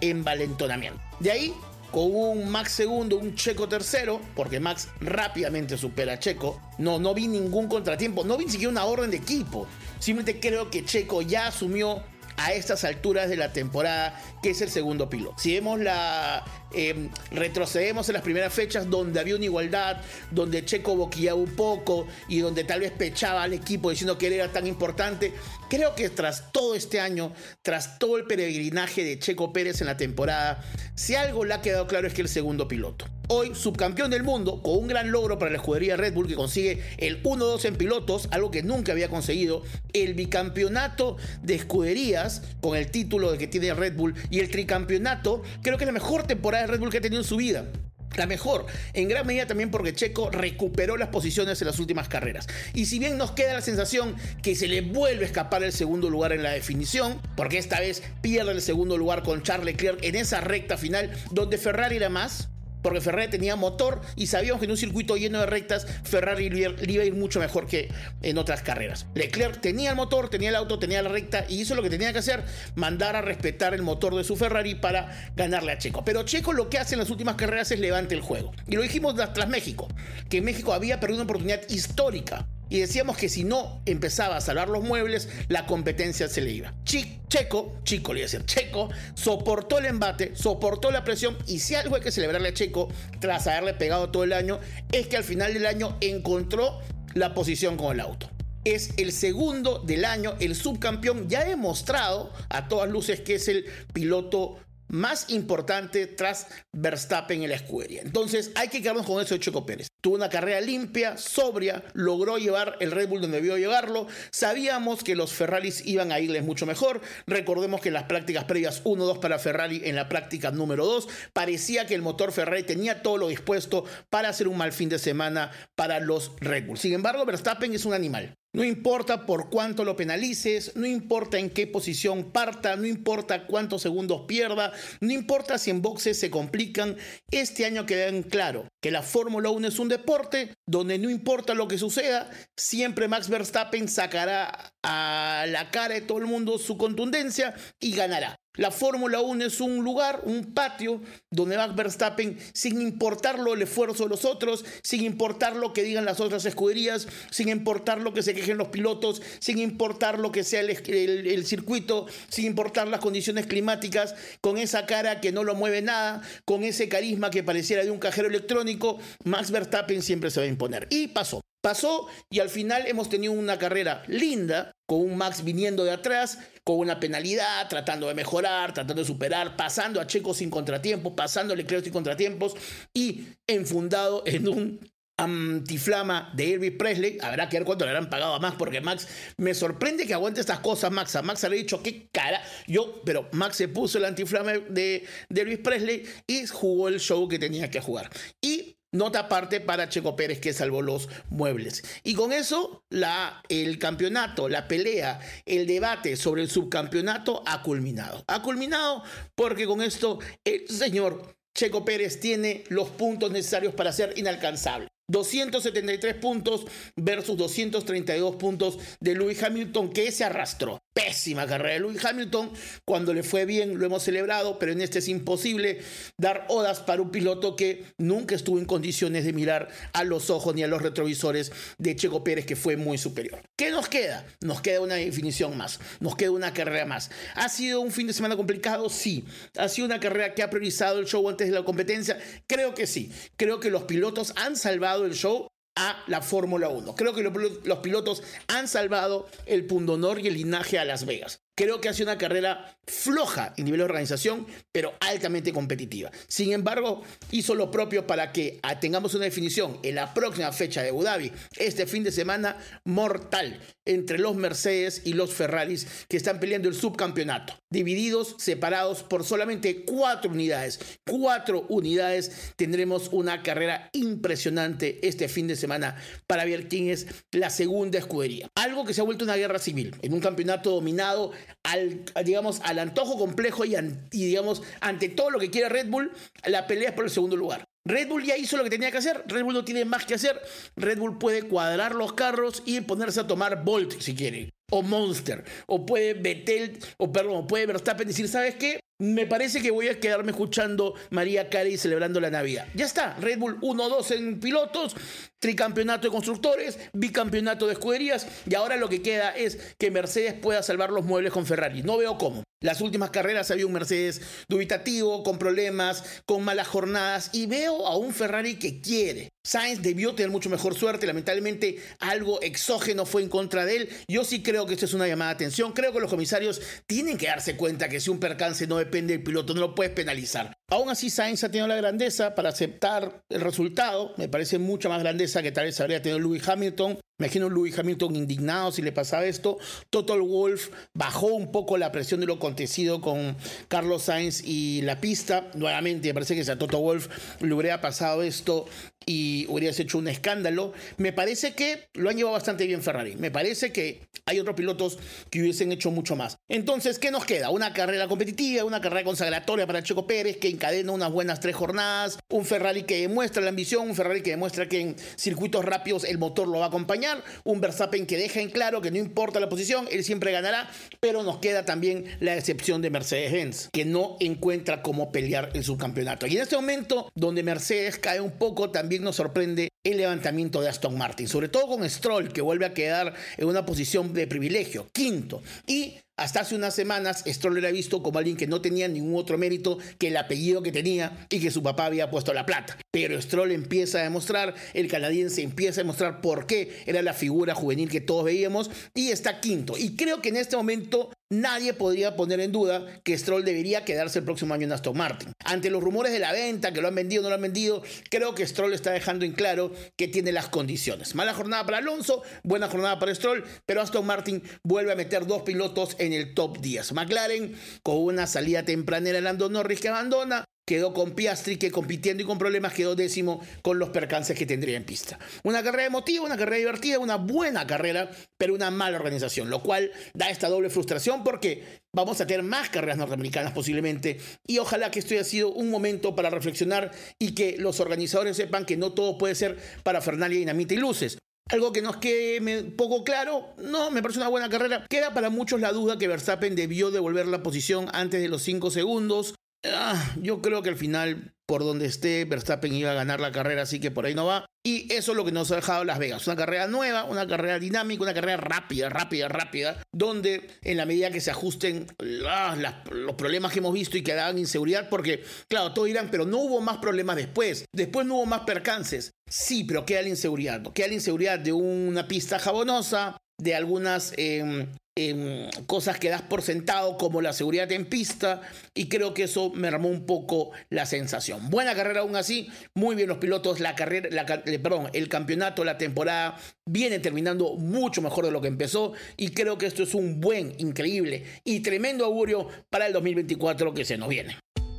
envalentonamiento. 0.00 1.00
De 1.18 1.30
ahí, 1.30 1.54
con 1.90 2.14
un 2.14 2.48
Max 2.50 2.72
segundo, 2.72 3.16
un 3.16 3.34
Checo 3.34 3.68
tercero, 3.68 4.20
porque 4.34 4.60
Max 4.60 4.88
rápidamente 5.00 5.76
supera 5.76 6.14
a 6.14 6.18
Checo, 6.18 6.60
no, 6.78 6.98
no 6.98 7.14
vi 7.14 7.26
ningún 7.26 7.68
contratiempo, 7.68 8.24
no 8.24 8.36
vi 8.36 8.46
ni 8.46 8.52
siquiera 8.52 8.70
una 8.70 8.84
orden 8.84 9.10
de 9.10 9.16
equipo. 9.16 9.66
Simplemente 9.98 10.40
creo 10.40 10.70
que 10.70 10.84
Checo 10.84 11.22
ya 11.22 11.48
asumió 11.48 12.02
a 12.40 12.52
estas 12.52 12.84
alturas 12.84 13.28
de 13.28 13.36
la 13.36 13.52
temporada, 13.52 14.18
que 14.42 14.50
es 14.50 14.60
el 14.62 14.70
segundo 14.70 15.10
piloto. 15.10 15.34
Si 15.38 15.54
vemos 15.54 15.78
la. 15.80 16.44
Em, 16.72 17.10
retrocedemos 17.32 18.08
en 18.08 18.12
las 18.14 18.22
primeras 18.22 18.54
fechas 18.54 18.88
donde 18.88 19.18
había 19.18 19.34
una 19.34 19.44
igualdad, 19.44 20.00
donde 20.30 20.64
Checo 20.64 20.94
boquillaba 20.94 21.38
un 21.38 21.56
poco 21.56 22.06
y 22.28 22.38
donde 22.38 22.62
tal 22.64 22.80
vez 22.80 22.92
pechaba 22.92 23.42
al 23.42 23.52
equipo 23.52 23.90
diciendo 23.90 24.16
que 24.16 24.28
él 24.28 24.34
era 24.34 24.52
tan 24.52 24.66
importante. 24.66 25.34
Creo 25.70 25.94
que 25.94 26.10
tras 26.10 26.50
todo 26.50 26.74
este 26.74 26.98
año, 26.98 27.32
tras 27.62 28.00
todo 28.00 28.18
el 28.18 28.24
peregrinaje 28.24 29.04
de 29.04 29.20
Checo 29.20 29.52
Pérez 29.52 29.80
en 29.80 29.86
la 29.86 29.96
temporada, 29.96 30.64
si 30.96 31.14
algo 31.14 31.44
le 31.44 31.54
ha 31.54 31.62
quedado 31.62 31.86
claro 31.86 32.08
es 32.08 32.12
que 32.12 32.22
el 32.22 32.28
segundo 32.28 32.66
piloto. 32.66 33.06
Hoy 33.28 33.54
subcampeón 33.54 34.10
del 34.10 34.24
mundo, 34.24 34.62
con 34.62 34.76
un 34.76 34.88
gran 34.88 35.12
logro 35.12 35.38
para 35.38 35.52
la 35.52 35.58
escudería 35.58 35.96
Red 35.96 36.12
Bull 36.12 36.26
que 36.26 36.34
consigue 36.34 36.82
el 36.98 37.22
1-2 37.22 37.66
en 37.66 37.76
pilotos, 37.76 38.26
algo 38.32 38.50
que 38.50 38.64
nunca 38.64 38.90
había 38.90 39.08
conseguido, 39.08 39.62
el 39.92 40.14
bicampeonato 40.14 41.18
de 41.40 41.54
escuderías 41.54 42.42
con 42.60 42.76
el 42.76 42.90
título 42.90 43.30
de 43.30 43.38
que 43.38 43.46
tiene 43.46 43.72
Red 43.72 43.94
Bull 43.94 44.16
y 44.28 44.40
el 44.40 44.50
tricampeonato, 44.50 45.44
creo 45.62 45.78
que 45.78 45.84
es 45.84 45.86
la 45.86 45.92
mejor 45.92 46.26
temporada 46.26 46.66
de 46.66 46.72
Red 46.72 46.80
Bull 46.80 46.90
que 46.90 46.98
ha 46.98 47.00
tenido 47.00 47.22
en 47.22 47.28
su 47.28 47.36
vida 47.36 47.70
la 48.16 48.26
mejor, 48.26 48.66
en 48.92 49.08
gran 49.08 49.26
medida 49.26 49.46
también 49.46 49.70
porque 49.70 49.94
Checo 49.94 50.30
recuperó 50.30 50.96
las 50.96 51.08
posiciones 51.08 51.60
en 51.60 51.66
las 51.66 51.78
últimas 51.78 52.08
carreras. 52.08 52.46
Y 52.74 52.86
si 52.86 52.98
bien 52.98 53.18
nos 53.18 53.32
queda 53.32 53.54
la 53.54 53.62
sensación 53.62 54.16
que 54.42 54.54
se 54.54 54.68
le 54.68 54.80
vuelve 54.80 55.24
a 55.24 55.26
escapar 55.26 55.62
el 55.62 55.72
segundo 55.72 56.10
lugar 56.10 56.32
en 56.32 56.42
la 56.42 56.50
definición, 56.50 57.20
porque 57.36 57.58
esta 57.58 57.80
vez 57.80 58.02
pierde 58.20 58.52
el 58.52 58.62
segundo 58.62 58.96
lugar 58.96 59.22
con 59.22 59.42
Charles 59.42 59.66
Leclerc 59.66 60.02
en 60.02 60.16
esa 60.16 60.40
recta 60.40 60.76
final 60.76 61.10
donde 61.30 61.58
Ferrari 61.58 61.96
era 61.96 62.08
más, 62.08 62.48
porque 62.82 63.00
Ferrari 63.00 63.28
tenía 63.28 63.56
motor 63.56 64.00
y 64.16 64.26
sabíamos 64.26 64.60
que 64.60 64.66
en 64.66 64.72
un 64.72 64.76
circuito 64.76 65.16
lleno 65.16 65.40
de 65.40 65.46
rectas 65.46 65.86
Ferrari 66.04 66.50
le 66.50 66.92
iba 66.92 67.02
a 67.02 67.06
ir 67.06 67.14
mucho 67.14 67.40
mejor 67.40 67.66
que 67.66 67.92
en 68.22 68.38
otras 68.38 68.62
carreras. 68.62 69.06
Leclerc 69.14 69.60
tenía 69.60 69.90
el 69.90 69.96
motor, 69.96 70.28
tenía 70.28 70.50
el 70.50 70.56
auto, 70.56 70.78
tenía 70.78 71.02
la 71.02 71.08
recta 71.08 71.44
y 71.48 71.60
hizo 71.60 71.74
lo 71.74 71.82
que 71.82 71.90
tenía 71.90 72.12
que 72.12 72.18
hacer, 72.18 72.44
mandar 72.74 73.16
a 73.16 73.22
respetar 73.22 73.74
el 73.74 73.82
motor 73.82 74.14
de 74.14 74.24
su 74.24 74.36
Ferrari 74.36 74.74
para 74.74 75.30
ganarle 75.36 75.72
a 75.72 75.78
Checo. 75.78 76.04
Pero 76.04 76.22
Checo 76.22 76.52
lo 76.52 76.68
que 76.68 76.78
hace 76.78 76.94
en 76.94 77.00
las 77.00 77.10
últimas 77.10 77.36
carreras 77.36 77.70
es 77.70 77.80
levante 77.80 78.14
el 78.14 78.20
juego. 78.20 78.52
Y 78.66 78.76
lo 78.76 78.82
dijimos 78.82 79.14
tras 79.14 79.48
México, 79.48 79.88
que 80.28 80.40
México 80.40 80.72
había 80.72 81.00
perdido 81.00 81.22
una 81.22 81.24
oportunidad 81.24 81.60
histórica 81.68 82.46
y 82.70 82.80
decíamos 82.80 83.18
que 83.18 83.28
si 83.28 83.44
no 83.44 83.82
empezaba 83.84 84.36
a 84.36 84.40
salvar 84.40 84.70
los 84.70 84.82
muebles, 84.82 85.28
la 85.48 85.66
competencia 85.66 86.28
se 86.28 86.40
le 86.40 86.52
iba. 86.52 86.72
Checo, 86.84 87.80
Chico 87.84 88.14
le 88.14 88.20
iba 88.20 88.28
a 88.28 88.30
decir, 88.30 88.46
Checo, 88.46 88.88
soportó 89.14 89.78
el 89.78 89.86
embate, 89.86 90.34
soportó 90.34 90.90
la 90.90 91.04
presión 91.04 91.36
y 91.46 91.58
si 91.58 91.74
algo 91.74 91.96
hay 91.96 92.00
que 92.02 92.12
celebrarle 92.12 92.48
a 92.48 92.54
Checo 92.54 92.88
tras 93.18 93.46
haberle 93.46 93.74
pegado 93.74 94.10
todo 94.10 94.24
el 94.24 94.32
año, 94.32 94.60
es 94.92 95.08
que 95.08 95.16
al 95.16 95.24
final 95.24 95.52
del 95.52 95.66
año 95.66 95.98
encontró 96.00 96.80
la 97.12 97.34
posición 97.34 97.76
con 97.76 97.92
el 97.92 98.00
auto 98.00 98.30
es 98.64 98.92
el 98.98 99.12
segundo 99.12 99.78
del 99.78 100.04
año, 100.04 100.34
el 100.38 100.54
subcampeón 100.54 101.28
ya 101.28 101.40
ha 101.40 101.44
demostrado 101.44 102.30
a 102.50 102.68
todas 102.68 102.90
luces 102.90 103.20
que 103.20 103.36
es 103.36 103.48
el 103.48 103.64
piloto 103.92 104.58
más 104.90 105.30
importante 105.30 106.06
tras 106.06 106.48
Verstappen 106.72 107.42
en 107.42 107.50
la 107.50 107.56
escudería. 107.56 108.02
Entonces 108.02 108.50
hay 108.54 108.68
que 108.68 108.82
quedarnos 108.82 109.06
con 109.06 109.22
eso 109.22 109.34
de 109.34 109.40
Checo 109.40 109.64
Pérez. 109.64 109.88
Tuvo 110.00 110.16
una 110.16 110.28
carrera 110.28 110.60
limpia, 110.60 111.16
sobria, 111.16 111.84
logró 111.94 112.38
llevar 112.38 112.76
el 112.80 112.90
Red 112.90 113.08
Bull 113.08 113.20
donde 113.20 113.38
debió 113.38 113.56
llevarlo. 113.58 114.06
Sabíamos 114.30 115.04
que 115.04 115.14
los 115.14 115.32
Ferraris 115.32 115.86
iban 115.86 116.12
a 116.12 116.20
irles 116.20 116.44
mucho 116.44 116.66
mejor. 116.66 117.00
Recordemos 117.26 117.80
que 117.80 117.88
en 117.88 117.94
las 117.94 118.04
prácticas 118.04 118.44
previas 118.44 118.82
1-2 118.84 119.20
para 119.20 119.38
Ferrari, 119.38 119.82
en 119.84 119.96
la 119.96 120.08
práctica 120.08 120.50
número 120.50 120.86
2, 120.86 121.08
parecía 121.32 121.86
que 121.86 121.94
el 121.94 122.02
motor 122.02 122.32
Ferrari 122.32 122.62
tenía 122.62 123.02
todo 123.02 123.18
lo 123.18 123.28
dispuesto 123.28 123.84
para 124.08 124.28
hacer 124.28 124.48
un 124.48 124.56
mal 124.56 124.72
fin 124.72 124.88
de 124.88 124.98
semana 124.98 125.50
para 125.74 126.00
los 126.00 126.32
Red 126.40 126.66
Bull. 126.66 126.78
Sin 126.78 126.94
embargo, 126.94 127.24
Verstappen 127.24 127.72
es 127.74 127.84
un 127.84 127.94
animal. 127.94 128.39
No 128.52 128.64
importa 128.64 129.26
por 129.26 129.48
cuánto 129.48 129.84
lo 129.84 129.94
penalices, 129.94 130.74
no 130.74 130.84
importa 130.84 131.38
en 131.38 131.50
qué 131.50 131.68
posición 131.68 132.32
parta, 132.32 132.74
no 132.74 132.84
importa 132.84 133.46
cuántos 133.46 133.82
segundos 133.82 134.24
pierda, 134.26 134.72
no 135.00 135.12
importa 135.12 135.56
si 135.56 135.70
en 135.70 135.82
boxes 135.82 136.18
se 136.18 136.30
complican, 136.30 136.96
este 137.30 137.64
año 137.64 137.86
queda 137.86 138.08
en 138.08 138.24
claro 138.24 138.66
que 138.82 138.90
la 138.90 139.02
Fórmula 139.02 139.50
1 139.50 139.68
es 139.68 139.78
un 139.78 139.88
deporte 139.88 140.52
donde 140.66 140.98
no 140.98 141.10
importa 141.10 141.54
lo 141.54 141.68
que 141.68 141.78
suceda, 141.78 142.28
siempre 142.56 143.06
Max 143.06 143.28
Verstappen 143.28 143.86
sacará 143.86 144.72
a 144.82 145.44
la 145.48 145.70
cara 145.70 145.94
de 145.94 146.00
todo 146.00 146.18
el 146.18 146.26
mundo 146.26 146.58
su 146.58 146.76
contundencia 146.76 147.54
y 147.78 147.94
ganará. 147.94 148.39
La 148.56 148.72
Fórmula 148.72 149.20
1 149.20 149.44
es 149.44 149.60
un 149.60 149.84
lugar, 149.84 150.22
un 150.24 150.52
patio, 150.54 151.00
donde 151.30 151.56
Max 151.56 151.76
Verstappen, 151.76 152.36
sin 152.52 152.80
importar 152.80 153.38
lo 153.38 153.54
el 153.54 153.62
esfuerzo 153.62 154.04
de 154.04 154.10
los 154.10 154.24
otros, 154.24 154.64
sin 154.82 155.04
importar 155.04 155.54
lo 155.54 155.72
que 155.72 155.84
digan 155.84 156.04
las 156.04 156.18
otras 156.18 156.44
escuderías, 156.44 157.06
sin 157.30 157.48
importar 157.48 158.00
lo 158.00 158.12
que 158.12 158.24
se 158.24 158.34
quejen 158.34 158.58
los 158.58 158.68
pilotos, 158.68 159.22
sin 159.38 159.58
importar 159.58 160.18
lo 160.18 160.32
que 160.32 160.42
sea 160.42 160.60
el, 160.60 160.68
el 160.68 161.46
circuito, 161.46 162.06
sin 162.28 162.46
importar 162.46 162.88
las 162.88 163.00
condiciones 163.00 163.46
climáticas, 163.46 164.16
con 164.40 164.58
esa 164.58 164.84
cara 164.84 165.20
que 165.20 165.30
no 165.30 165.44
lo 165.44 165.54
mueve 165.54 165.80
nada, 165.80 166.22
con 166.44 166.64
ese 166.64 166.88
carisma 166.88 167.30
que 167.30 167.44
pareciera 167.44 167.84
de 167.84 167.92
un 167.92 167.98
cajero 167.98 168.26
electrónico, 168.26 168.98
Max 169.24 169.52
Verstappen 169.52 170.02
siempre 170.02 170.30
se 170.30 170.40
va 170.40 170.46
a 170.46 170.48
imponer. 170.48 170.88
Y 170.90 171.08
pasó. 171.08 171.40
Pasó 171.62 172.06
y 172.30 172.40
al 172.40 172.48
final 172.48 172.86
hemos 172.86 173.10
tenido 173.10 173.34
una 173.34 173.58
carrera 173.58 174.02
linda, 174.06 174.72
con 174.90 175.02
un 175.02 175.16
Max 175.16 175.44
viniendo 175.44 175.84
de 175.84 175.92
atrás, 175.92 176.40
con 176.64 176.80
una 176.80 176.98
penalidad, 176.98 177.68
tratando 177.68 178.08
de 178.08 178.14
mejorar, 178.14 178.74
tratando 178.74 179.00
de 179.00 179.06
superar, 179.06 179.54
pasando 179.54 180.00
a 180.00 180.06
Checo 180.08 180.34
sin 180.34 180.50
contratiempos, 180.50 181.12
pasando 181.12 181.54
a 181.54 181.56
Leclerc 181.56 181.84
sin 181.84 181.92
contratiempos 181.92 182.56
y 182.92 183.22
enfundado 183.46 184.24
en 184.26 184.48
un 184.48 184.90
antiflama 185.16 186.32
de 186.34 186.54
Elvis 186.54 186.72
Presley. 186.72 187.18
Habrá 187.22 187.48
que 187.48 187.58
ver 187.58 187.64
cuánto 187.64 187.84
le 187.84 187.92
habrán 187.92 188.10
pagado 188.10 188.34
a 188.34 188.40
Max, 188.40 188.56
porque 188.58 188.80
Max 188.80 189.06
me 189.36 189.54
sorprende 189.54 190.08
que 190.08 190.14
aguante 190.14 190.40
estas 190.40 190.58
cosas, 190.58 190.90
Max. 190.90 191.14
A 191.14 191.22
Max 191.22 191.44
le 191.44 191.54
he 191.54 191.58
dicho, 191.60 191.84
qué 191.84 192.08
cara. 192.10 192.42
Yo, 192.66 193.00
pero 193.04 193.28
Max 193.30 193.58
se 193.58 193.68
puso 193.68 193.98
el 193.98 194.06
antiflama 194.06 194.54
de, 194.54 195.06
de 195.28 195.40
Elvis 195.40 195.60
Presley 195.60 196.04
y 196.26 196.48
jugó 196.48 196.88
el 196.88 196.98
show 196.98 197.28
que 197.28 197.38
tenía 197.38 197.70
que 197.70 197.80
jugar. 197.80 198.10
Y 198.42 198.79
Nota 198.92 199.20
aparte 199.20 199.60
para 199.60 199.88
Checo 199.88 200.16
Pérez 200.16 200.40
que 200.40 200.52
salvó 200.52 200.82
los 200.82 201.08
muebles. 201.28 201.84
Y 202.02 202.14
con 202.14 202.32
eso 202.32 202.84
la, 202.90 203.40
el 203.48 203.78
campeonato, 203.78 204.48
la 204.48 204.66
pelea, 204.66 205.20
el 205.46 205.66
debate 205.66 206.16
sobre 206.16 206.42
el 206.42 206.50
subcampeonato 206.50 207.44
ha 207.46 207.62
culminado. 207.62 208.24
Ha 208.26 208.42
culminado 208.42 209.04
porque 209.36 209.66
con 209.66 209.80
esto 209.80 210.18
el 210.44 210.68
señor 210.68 211.36
Checo 211.54 211.84
Pérez 211.84 212.18
tiene 212.18 212.64
los 212.68 212.88
puntos 212.90 213.30
necesarios 213.30 213.74
para 213.74 213.92
ser 213.92 214.14
inalcanzable. 214.16 214.88
273 215.10 216.14
puntos 216.14 216.66
versus 216.96 217.36
232 217.36 218.36
puntos 218.36 218.78
de 219.00 219.14
Lewis 219.14 219.42
Hamilton 219.42 219.92
que 219.92 220.10
se 220.12 220.24
arrastró. 220.24 220.82
Pésima 220.92 221.46
carrera 221.46 221.74
de 221.74 221.80
Lewis 221.80 222.04
Hamilton. 222.04 222.50
Cuando 222.84 223.14
le 223.14 223.22
fue 223.22 223.44
bien 223.44 223.78
lo 223.78 223.86
hemos 223.86 224.02
celebrado, 224.02 224.58
pero 224.58 224.72
en 224.72 224.80
este 224.80 224.98
es 224.98 225.08
imposible 225.08 225.80
dar 226.16 226.46
odas 226.48 226.80
para 226.80 227.02
un 227.02 227.10
piloto 227.10 227.56
que 227.56 227.84
nunca 227.98 228.34
estuvo 228.34 228.58
en 228.58 228.64
condiciones 228.64 229.24
de 229.24 229.32
mirar 229.32 229.68
a 229.92 230.04
los 230.04 230.30
ojos 230.30 230.54
ni 230.54 230.62
a 230.62 230.68
los 230.68 230.82
retrovisores 230.82 231.52
de 231.78 231.96
Checo 231.96 232.22
Pérez, 232.22 232.46
que 232.46 232.56
fue 232.56 232.76
muy 232.76 232.98
superior. 232.98 233.40
¿Qué 233.56 233.70
nos 233.70 233.88
queda? 233.88 234.24
Nos 234.40 234.60
queda 234.60 234.80
una 234.80 234.94
definición 234.94 235.56
más, 235.56 235.80
nos 236.00 236.16
queda 236.16 236.30
una 236.30 236.52
carrera 236.52 236.86
más. 236.86 237.10
¿Ha 237.34 237.48
sido 237.48 237.80
un 237.80 237.90
fin 237.90 238.06
de 238.06 238.12
semana 238.12 238.36
complicado? 238.36 238.88
Sí. 238.88 239.24
¿Ha 239.56 239.68
sido 239.68 239.86
una 239.86 240.00
carrera 240.00 240.34
que 240.34 240.42
ha 240.42 240.50
priorizado 240.50 240.98
el 240.98 241.06
show 241.06 241.28
antes 241.28 241.48
de 241.48 241.54
la 241.54 241.64
competencia? 241.64 242.18
Creo 242.46 242.74
que 242.74 242.86
sí. 242.86 243.10
Creo 243.36 243.60
que 243.60 243.70
los 243.70 243.84
pilotos 243.84 244.32
han 244.36 244.56
salvado 244.56 244.99
el 245.04 245.14
show 245.14 245.48
a 245.76 246.02
la 246.08 246.20
Fórmula 246.20 246.68
1. 246.68 246.94
Creo 246.94 247.14
que 247.14 247.22
los 247.22 247.78
pilotos 247.78 248.22
han 248.48 248.68
salvado 248.68 249.28
el 249.46 249.66
pundonor 249.66 250.20
y 250.20 250.28
el 250.28 250.34
linaje 250.34 250.78
a 250.78 250.84
Las 250.84 251.06
Vegas. 251.06 251.40
Creo 251.60 251.78
que 251.78 251.90
ha 251.90 251.92
sido 251.92 252.08
una 252.08 252.16
carrera 252.16 252.74
floja 252.86 253.52
en 253.58 253.66
nivel 253.66 253.80
de 253.80 253.84
organización, 253.84 254.46
pero 254.72 254.94
altamente 254.98 255.52
competitiva. 255.52 256.10
Sin 256.26 256.54
embargo, 256.54 257.02
hizo 257.32 257.54
lo 257.54 257.70
propio 257.70 258.06
para 258.06 258.32
que 258.32 258.58
tengamos 258.80 259.14
una 259.14 259.26
definición 259.26 259.78
en 259.82 259.96
la 259.96 260.14
próxima 260.14 260.52
fecha 260.52 260.82
de 260.82 260.88
Abu 260.88 261.02
Dhabi, 261.02 261.30
este 261.58 261.86
fin 261.86 262.02
de 262.02 262.12
semana 262.12 262.56
mortal 262.84 263.60
entre 263.84 264.18
los 264.18 264.36
Mercedes 264.36 265.02
y 265.04 265.12
los 265.12 265.34
Ferraris 265.34 265.86
que 266.08 266.16
están 266.16 266.40
peleando 266.40 266.68
el 266.68 266.74
subcampeonato, 266.74 267.58
divididos, 267.70 268.36
separados 268.38 269.02
por 269.02 269.24
solamente 269.24 269.84
cuatro 269.84 270.30
unidades. 270.30 270.80
Cuatro 271.06 271.66
unidades 271.68 272.54
tendremos 272.56 273.08
una 273.12 273.42
carrera 273.42 273.90
impresionante 273.92 275.06
este 275.06 275.28
fin 275.28 275.46
de 275.46 275.56
semana 275.56 275.96
para 276.26 276.44
ver 276.44 276.68
quién 276.68 276.88
es 276.88 277.06
la 277.32 277.50
segunda 277.50 277.98
escudería. 277.98 278.48
Algo 278.54 278.86
que 278.86 278.94
se 278.94 279.02
ha 279.02 279.04
vuelto 279.04 279.24
una 279.24 279.36
guerra 279.36 279.58
civil 279.58 279.94
en 280.00 280.14
un 280.14 280.20
campeonato 280.20 280.70
dominado 280.70 281.32
al, 281.62 282.04
digamos, 282.24 282.60
al 282.64 282.78
antojo 282.78 283.18
complejo 283.18 283.64
y, 283.64 283.76
digamos, 284.10 284.62
ante 284.80 285.08
todo 285.08 285.30
lo 285.30 285.38
que 285.38 285.50
quiere 285.50 285.68
Red 285.68 285.88
Bull, 285.88 286.12
la 286.44 286.66
pelea 286.66 286.90
es 286.90 286.94
por 286.94 287.04
el 287.04 287.10
segundo 287.10 287.36
lugar. 287.36 287.64
Red 287.84 288.08
Bull 288.08 288.24
ya 288.24 288.36
hizo 288.36 288.56
lo 288.56 288.64
que 288.64 288.70
tenía 288.70 288.90
que 288.90 288.98
hacer, 288.98 289.24
Red 289.26 289.42
Bull 289.42 289.54
no 289.54 289.64
tiene 289.64 289.84
más 289.84 290.04
que 290.04 290.14
hacer, 290.14 290.40
Red 290.76 290.98
Bull 290.98 291.18
puede 291.18 291.42
cuadrar 291.42 291.94
los 291.94 292.12
carros 292.12 292.62
y 292.66 292.82
ponerse 292.82 293.20
a 293.20 293.26
tomar 293.26 293.64
Bolt 293.64 293.98
si 294.00 294.14
quiere, 294.14 294.50
o 294.70 294.82
Monster, 294.82 295.44
o 295.66 295.84
puede 295.84 296.14
Vettel, 296.14 296.78
o 296.96 297.12
perdón, 297.12 297.46
puede 297.46 297.66
Verstappen 297.66 298.08
decir, 298.08 298.28
¿sabes 298.28 298.54
qué? 298.54 298.80
Me 298.98 299.26
parece 299.26 299.62
que 299.62 299.70
voy 299.70 299.88
a 299.88 299.98
quedarme 299.98 300.30
escuchando 300.30 300.94
María 301.08 301.48
Carey 301.48 301.78
celebrando 301.78 302.20
la 302.20 302.30
Navidad. 302.30 302.66
Ya 302.74 302.84
está, 302.84 303.16
Red 303.18 303.38
Bull 303.38 303.58
1-2 303.60 304.14
en 304.14 304.40
pilotos, 304.40 304.94
tricampeonato 305.38 306.06
de 306.08 306.12
constructores, 306.12 306.78
bicampeonato 306.92 307.66
de 307.66 307.72
escuderías 307.72 308.26
y 308.46 308.54
ahora 308.54 308.76
lo 308.76 308.90
que 308.90 309.00
queda 309.00 309.30
es 309.30 309.74
que 309.78 309.90
Mercedes 309.90 310.34
pueda 310.34 310.62
salvar 310.62 310.90
los 310.90 311.06
muebles 311.06 311.32
con 311.32 311.46
Ferrari. 311.46 311.82
No 311.82 311.96
veo 311.96 312.18
cómo. 312.18 312.42
Las 312.62 312.82
últimas 312.82 313.08
carreras 313.08 313.50
había 313.50 313.64
un 313.64 313.72
Mercedes 313.72 314.20
dubitativo, 314.46 315.22
con 315.22 315.38
problemas, 315.38 316.04
con 316.26 316.44
malas 316.44 316.68
jornadas 316.68 317.30
y 317.32 317.46
veo 317.46 317.86
a 317.86 317.96
un 317.96 318.12
Ferrari 318.12 318.58
que 318.58 318.82
quiere. 318.82 319.30
Sainz 319.42 319.80
debió 319.80 320.14
tener 320.14 320.30
mucho 320.30 320.50
mejor 320.50 320.74
suerte, 320.74 321.06
lamentablemente 321.06 321.82
algo 322.00 322.42
exógeno 322.42 323.06
fue 323.06 323.22
en 323.22 323.30
contra 323.30 323.64
de 323.64 323.76
él. 323.76 323.88
Yo 324.08 324.24
sí 324.24 324.42
creo 324.42 324.66
que 324.66 324.74
esto 324.74 324.84
es 324.84 324.92
una 324.92 325.08
llamada 325.08 325.30
de 325.30 325.36
atención, 325.36 325.72
creo 325.72 325.94
que 325.94 326.00
los 326.00 326.10
comisarios 326.10 326.60
tienen 326.86 327.16
que 327.16 327.28
darse 327.28 327.56
cuenta 327.56 327.88
que 327.88 327.98
si 327.98 328.10
un 328.10 328.20
percance 328.20 328.66
no 328.66 328.76
depende 328.76 329.14
del 329.14 329.22
piloto, 329.22 329.54
no 329.54 329.60
lo 329.62 329.74
puedes 329.74 329.94
penalizar. 329.94 330.54
Aún 330.70 330.88
así 330.88 331.10
Sainz 331.10 331.42
ha 331.42 331.48
tenido 331.48 331.66
la 331.66 331.74
grandeza 331.74 332.36
para 332.36 332.50
aceptar 332.50 333.24
el 333.28 333.40
resultado, 333.40 334.14
me 334.16 334.28
parece 334.28 334.58
mucha 334.58 334.88
más 334.88 335.00
grandeza 335.00 335.42
que 335.42 335.50
tal 335.50 335.64
vez 335.64 335.80
habría 335.80 336.00
tenido 336.00 336.20
Lewis 336.20 336.48
Hamilton, 336.48 336.96
Imagino 337.20 337.50
Lewis 337.50 337.78
Hamilton 337.78 338.16
indignado 338.16 338.72
si 338.72 338.80
le 338.80 338.92
pasaba 338.92 339.26
esto. 339.26 339.58
Total 339.90 340.22
Wolf 340.22 340.70
bajó 340.94 341.26
un 341.26 341.52
poco 341.52 341.76
la 341.76 341.92
presión 341.92 342.18
de 342.20 342.26
lo 342.26 342.34
acontecido 342.34 343.02
con 343.02 343.36
Carlos 343.68 344.04
Sainz 344.04 344.42
y 344.42 344.80
la 344.82 345.02
pista. 345.02 345.50
Nuevamente, 345.54 346.08
me 346.08 346.14
parece 346.14 346.34
que 346.34 346.44
si 346.44 346.50
a 346.50 346.58
Toto 346.58 346.80
Wolf 346.80 347.08
le 347.42 347.52
hubiera 347.52 347.82
pasado 347.82 348.22
esto 348.22 348.66
y 349.04 349.44
hubieras 349.50 349.78
hecho 349.80 349.98
un 349.98 350.08
escándalo, 350.08 350.72
me 350.96 351.12
parece 351.12 351.52
que 351.52 351.88
lo 351.92 352.08
han 352.08 352.16
llevado 352.16 352.32
bastante 352.32 352.66
bien 352.66 352.82
Ferrari. 352.82 353.16
Me 353.16 353.30
parece 353.30 353.70
que 353.70 354.00
hay 354.24 354.40
otros 354.40 354.56
pilotos 354.56 354.98
que 355.28 355.42
hubiesen 355.42 355.72
hecho 355.72 355.90
mucho 355.90 356.16
más. 356.16 356.38
Entonces, 356.48 356.98
¿qué 356.98 357.10
nos 357.10 357.26
queda? 357.26 357.50
Una 357.50 357.74
carrera 357.74 358.08
competitiva, 358.08 358.64
una 358.64 358.80
carrera 358.80 359.04
consagratoria 359.04 359.66
para 359.66 359.82
Checo 359.82 360.06
Pérez 360.06 360.38
que 360.38 360.48
encadena 360.60 360.92
unas 360.92 361.10
buenas 361.10 361.40
tres 361.40 361.56
jornadas, 361.56 362.18
un 362.28 362.44
Ferrari 362.44 362.82
que 362.82 363.00
demuestra 363.00 363.42
la 363.42 363.48
ambición, 363.48 363.88
un 363.88 363.94
Ferrari 363.94 364.20
que 364.20 364.32
demuestra 364.32 364.68
que 364.68 364.80
en 364.80 364.96
circuitos 365.16 365.64
rápidos 365.64 366.04
el 366.04 366.18
motor 366.18 366.46
lo 366.48 366.58
va 366.58 366.66
a 366.66 366.68
acompañar 366.68 367.24
un 367.44 367.62
Verstappen 367.62 368.04
que 368.04 368.18
deja 368.18 368.40
en 368.40 368.50
claro 368.50 368.82
que 368.82 368.90
no 368.90 368.98
importa 368.98 369.40
la 369.40 369.48
posición, 369.48 369.88
él 369.90 370.04
siempre 370.04 370.32
ganará, 370.32 370.70
pero 371.00 371.22
nos 371.22 371.38
queda 371.38 371.64
también 371.64 372.04
la 372.20 372.36
excepción 372.36 372.82
de 372.82 372.90
Mercedes-Benz, 372.90 373.70
que 373.72 373.86
no 373.86 374.18
encuentra 374.20 374.82
cómo 374.82 375.10
pelear 375.10 375.48
el 375.54 375.64
subcampeonato. 375.64 376.26
Y 376.26 376.36
en 376.36 376.42
este 376.42 376.56
momento, 376.56 377.10
donde 377.14 377.42
Mercedes 377.42 377.98
cae 377.98 378.20
un 378.20 378.32
poco, 378.32 378.70
también 378.70 379.02
nos 379.02 379.16
sorprende 379.16 379.70
el 379.82 379.96
levantamiento 379.96 380.60
de 380.60 380.68
Aston 380.68 380.98
Martin, 380.98 381.26
sobre 381.26 381.48
todo 381.48 381.68
con 381.68 381.88
Stroll, 381.88 382.32
que 382.32 382.42
vuelve 382.42 382.66
a 382.66 382.74
quedar 382.74 383.14
en 383.38 383.48
una 383.48 383.64
posición 383.64 384.12
de 384.12 384.26
privilegio, 384.26 384.86
quinto. 384.92 385.42
Y 385.66 385.96
hasta 386.20 386.40
hace 386.40 386.54
unas 386.54 386.74
semanas, 386.74 387.24
Stroll 387.26 387.56
era 387.56 387.70
visto 387.70 388.02
como 388.02 388.18
alguien 388.18 388.36
que 388.36 388.46
no 388.46 388.60
tenía 388.60 388.86
ningún 388.88 389.18
otro 389.18 389.38
mérito 389.38 389.78
que 389.98 390.08
el 390.08 390.16
apellido 390.18 390.62
que 390.62 390.70
tenía 390.70 391.26
y 391.30 391.40
que 391.40 391.50
su 391.50 391.62
papá 391.62 391.86
había 391.86 392.10
puesto 392.10 392.34
la 392.34 392.44
plata. 392.44 392.76
Pero 392.90 393.20
Stroll 393.20 393.52
empieza 393.52 394.00
a 394.00 394.02
demostrar, 394.02 394.54
el 394.74 394.86
canadiense 394.86 395.40
empieza 395.40 395.80
a 395.80 395.84
demostrar 395.84 396.20
por 396.20 396.46
qué 396.46 396.82
era 396.84 397.00
la 397.00 397.14
figura 397.14 397.54
juvenil 397.54 397.88
que 397.88 398.02
todos 398.02 398.24
veíamos 398.24 398.70
y 398.94 399.08
está 399.08 399.40
quinto. 399.40 399.78
Y 399.78 399.96
creo 399.96 400.20
que 400.20 400.28
en 400.28 400.36
este 400.36 400.58
momento 400.58 401.10
nadie 401.30 401.72
podría 401.72 402.16
poner 402.16 402.40
en 402.40 402.52
duda 402.52 402.84
que 403.04 403.16
Stroll 403.16 403.44
debería 403.44 403.84
quedarse 403.84 404.18
el 404.18 404.24
próximo 404.24 404.52
año 404.52 404.64
en 404.64 404.72
Aston 404.72 404.96
Martin. 404.96 405.32
Ante 405.44 405.70
los 405.70 405.82
rumores 405.82 406.12
de 406.12 406.18
la 406.18 406.32
venta, 406.32 406.72
que 406.72 406.82
lo 406.82 406.88
han 406.88 406.94
vendido 406.94 407.20
o 407.20 407.24
no 407.24 407.28
lo 407.30 407.36
han 407.36 407.42
vendido, 407.42 407.82
creo 408.10 408.34
que 408.34 408.46
Stroll 408.46 408.74
está 408.74 408.90
dejando 408.90 409.24
en 409.24 409.32
claro 409.32 409.72
que 409.96 410.08
tiene 410.08 410.32
las 410.32 410.48
condiciones. 410.48 411.14
Mala 411.14 411.32
jornada 411.32 411.64
para 411.64 411.78
Alonso, 411.78 412.22
buena 412.42 412.68
jornada 412.68 412.98
para 412.98 413.14
Stroll, 413.14 413.44
pero 413.64 413.80
Aston 413.80 414.04
Martin 414.04 414.42
vuelve 414.64 414.92
a 414.92 414.96
meter 414.96 415.26
dos 415.26 415.42
pilotos 415.42 415.94
en 415.98 416.09
el 416.12 416.34
top 416.34 416.58
10. 416.58 416.92
McLaren 416.92 417.54
con 417.82 417.98
una 417.98 418.26
salida 418.26 418.64
tempranera 418.64 419.20
Lando 419.20 419.48
Norris 419.48 419.80
que 419.80 419.88
abandona, 419.88 420.44
quedó 420.70 420.94
con 420.94 421.16
Piastri, 421.16 421.56
que 421.56 421.72
compitiendo 421.72 422.22
y 422.22 422.26
con 422.26 422.38
problemas 422.38 422.72
quedó 422.72 422.94
décimo 422.94 423.44
con 423.60 423.80
los 423.80 423.88
percances 423.88 424.38
que 424.38 424.46
tendría 424.46 424.76
en 424.76 424.84
pista. 424.84 425.18
Una 425.42 425.64
carrera 425.64 425.86
emotiva, 425.86 426.24
una 426.24 426.36
carrera 426.36 426.58
divertida, 426.58 427.00
una 427.00 427.16
buena 427.16 427.66
carrera, 427.66 428.08
pero 428.38 428.54
una 428.54 428.70
mala 428.70 428.96
organización, 428.96 429.50
lo 429.50 429.64
cual 429.64 429.90
da 430.14 430.30
esta 430.30 430.48
doble 430.48 430.70
frustración 430.70 431.24
porque 431.24 431.80
vamos 431.92 432.20
a 432.20 432.26
tener 432.28 432.44
más 432.44 432.68
carreras 432.70 432.98
norteamericanas 432.98 433.52
posiblemente 433.52 434.20
y 434.46 434.58
ojalá 434.58 434.92
que 434.92 435.00
esto 435.00 435.14
haya 435.14 435.24
sido 435.24 435.52
un 435.52 435.70
momento 435.70 436.14
para 436.14 436.30
reflexionar 436.30 436.92
y 437.18 437.34
que 437.34 437.56
los 437.58 437.80
organizadores 437.80 438.36
sepan 438.36 438.64
que 438.64 438.76
no 438.76 438.92
todo 438.92 439.18
puede 439.18 439.34
ser 439.34 439.58
para 439.82 440.00
Fernalia, 440.00 440.38
Dinamita 440.38 440.74
y 440.74 440.76
Luces. 440.76 441.18
Algo 441.50 441.72
que 441.72 441.82
nos 441.82 441.96
quede 441.96 442.62
poco 442.76 443.02
claro, 443.02 443.54
no, 443.58 443.90
me 443.90 444.02
parece 444.02 444.20
una 444.20 444.28
buena 444.28 444.48
carrera. 444.48 444.86
Queda 444.88 445.12
para 445.12 445.30
muchos 445.30 445.60
la 445.60 445.72
duda 445.72 445.98
que 445.98 446.06
Verstappen 446.06 446.54
debió 446.54 446.92
devolver 446.92 447.26
la 447.26 447.42
posición 447.42 447.88
antes 447.92 448.22
de 448.22 448.28
los 448.28 448.42
5 448.42 448.70
segundos. 448.70 449.34
Ah, 449.64 450.14
yo 450.20 450.40
creo 450.40 450.62
que 450.62 450.70
al 450.70 450.76
final, 450.76 451.34
por 451.46 451.62
donde 451.62 451.86
esté, 451.86 452.24
Verstappen 452.24 452.72
iba 452.72 452.92
a 452.92 452.94
ganar 452.94 453.20
la 453.20 453.32
carrera, 453.32 453.62
así 453.62 453.78
que 453.78 453.90
por 453.90 454.06
ahí 454.06 454.14
no 454.14 454.26
va. 454.26 454.46
Y 454.64 454.92
eso 454.92 455.12
es 455.12 455.16
lo 455.16 455.24
que 455.24 455.32
nos 455.32 455.50
ha 455.50 455.56
dejado 455.56 455.84
Las 455.84 455.98
Vegas. 455.98 456.26
Una 456.26 456.36
carrera 456.36 456.66
nueva, 456.66 457.04
una 457.04 457.26
carrera 457.26 457.58
dinámica, 457.58 458.02
una 458.02 458.14
carrera 458.14 458.36
rápida, 458.36 458.88
rápida, 458.88 459.28
rápida, 459.28 459.82
donde 459.92 460.48
en 460.62 460.76
la 460.76 460.86
medida 460.86 461.10
que 461.10 461.20
se 461.20 461.30
ajusten 461.30 461.86
ah, 462.26 462.56
los 462.90 463.14
problemas 463.16 463.52
que 463.52 463.58
hemos 463.58 463.72
visto 463.72 463.96
y 463.96 464.02
que 464.02 464.14
daban 464.14 464.38
inseguridad, 464.38 464.88
porque, 464.88 465.24
claro, 465.48 465.72
todos 465.72 465.88
dirán, 465.88 466.10
pero 466.10 466.26
no 466.26 466.38
hubo 466.38 466.60
más 466.60 466.78
problemas 466.78 467.16
después. 467.16 467.64
Después 467.74 468.06
no 468.06 468.16
hubo 468.16 468.26
más 468.26 468.40
percances. 468.40 469.12
Sí, 469.28 469.64
pero 469.64 469.86
queda 469.86 470.02
la 470.02 470.08
inseguridad. 470.08 470.62
Queda 470.72 470.88
la 470.88 470.94
inseguridad 470.94 471.38
de 471.38 471.52
una 471.52 472.06
pista 472.06 472.38
jabonosa, 472.38 473.16
de 473.40 473.54
algunas 473.54 474.12
em, 474.16 474.66
em, 474.96 475.48
cosas 475.66 475.98
que 475.98 476.08
das 476.08 476.22
por 476.22 476.42
sentado 476.42 476.96
como 476.98 477.22
la 477.22 477.32
seguridad 477.32 477.70
en 477.72 477.86
pista 477.86 478.42
y 478.74 478.88
creo 478.88 479.14
que 479.14 479.24
eso 479.24 479.50
mermó 479.50 479.88
un 479.88 480.06
poco 480.06 480.50
la 480.68 480.86
sensación. 480.86 481.50
Buena 481.50 481.74
carrera 481.74 482.00
aún 482.00 482.16
así, 482.16 482.48
muy 482.74 482.96
bien 482.96 483.08
los 483.08 483.18
pilotos, 483.18 483.60
la 483.60 483.74
carrera, 483.74 484.08
eh, 484.46 484.58
perdón, 484.58 484.90
el 484.92 485.08
campeonato, 485.08 485.64
la 485.64 485.78
temporada 485.78 486.36
viene 486.66 486.98
terminando 486.98 487.56
mucho 487.56 488.02
mejor 488.02 488.24
de 488.24 488.30
lo 488.30 488.40
que 488.40 488.48
empezó 488.48 488.92
y 489.16 489.30
creo 489.30 489.58
que 489.58 489.66
esto 489.66 489.82
es 489.82 489.94
un 489.94 490.20
buen, 490.20 490.54
increíble 490.58 491.24
y 491.44 491.60
tremendo 491.60 492.04
augurio 492.04 492.48
para 492.70 492.86
el 492.86 492.92
2024 492.92 493.74
que 493.74 493.84
se 493.84 493.98
nos 493.98 494.08
viene. 494.08 494.36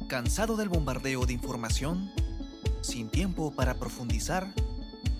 ¿Cansado 0.07 0.57
del 0.57 0.69
bombardeo 0.69 1.25
de 1.25 1.33
información? 1.33 2.11
¿Sin 2.81 3.09
tiempo 3.09 3.55
para 3.55 3.75
profundizar? 3.75 4.53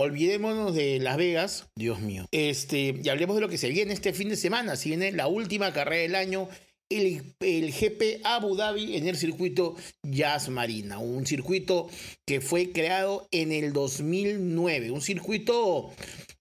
Olvidémonos 0.00 0.76
de 0.76 1.00
Las 1.00 1.16
Vegas, 1.16 1.66
Dios 1.74 1.98
mío. 1.98 2.28
Este, 2.30 2.94
y 3.02 3.08
hablemos 3.08 3.34
de 3.34 3.40
lo 3.40 3.48
que 3.48 3.58
se 3.58 3.68
viene 3.68 3.92
este 3.92 4.12
fin 4.12 4.28
de 4.28 4.36
semana. 4.36 4.76
Si 4.76 4.90
viene 4.90 5.10
la 5.10 5.26
última 5.26 5.72
carrera 5.72 6.02
del 6.02 6.14
año, 6.14 6.48
el, 6.88 7.34
el, 7.40 7.72
GP 7.72 8.20
Abu 8.22 8.54
Dhabi 8.54 8.96
en 8.96 9.08
el 9.08 9.16
circuito 9.16 9.74
Jazz 10.04 10.50
Marina, 10.50 10.98
un 11.00 11.26
circuito 11.26 11.90
que 12.24 12.40
fue 12.40 12.70
creado 12.70 13.26
en 13.32 13.50
el 13.50 13.72
2009, 13.72 14.92
un 14.92 15.00
circuito 15.00 15.90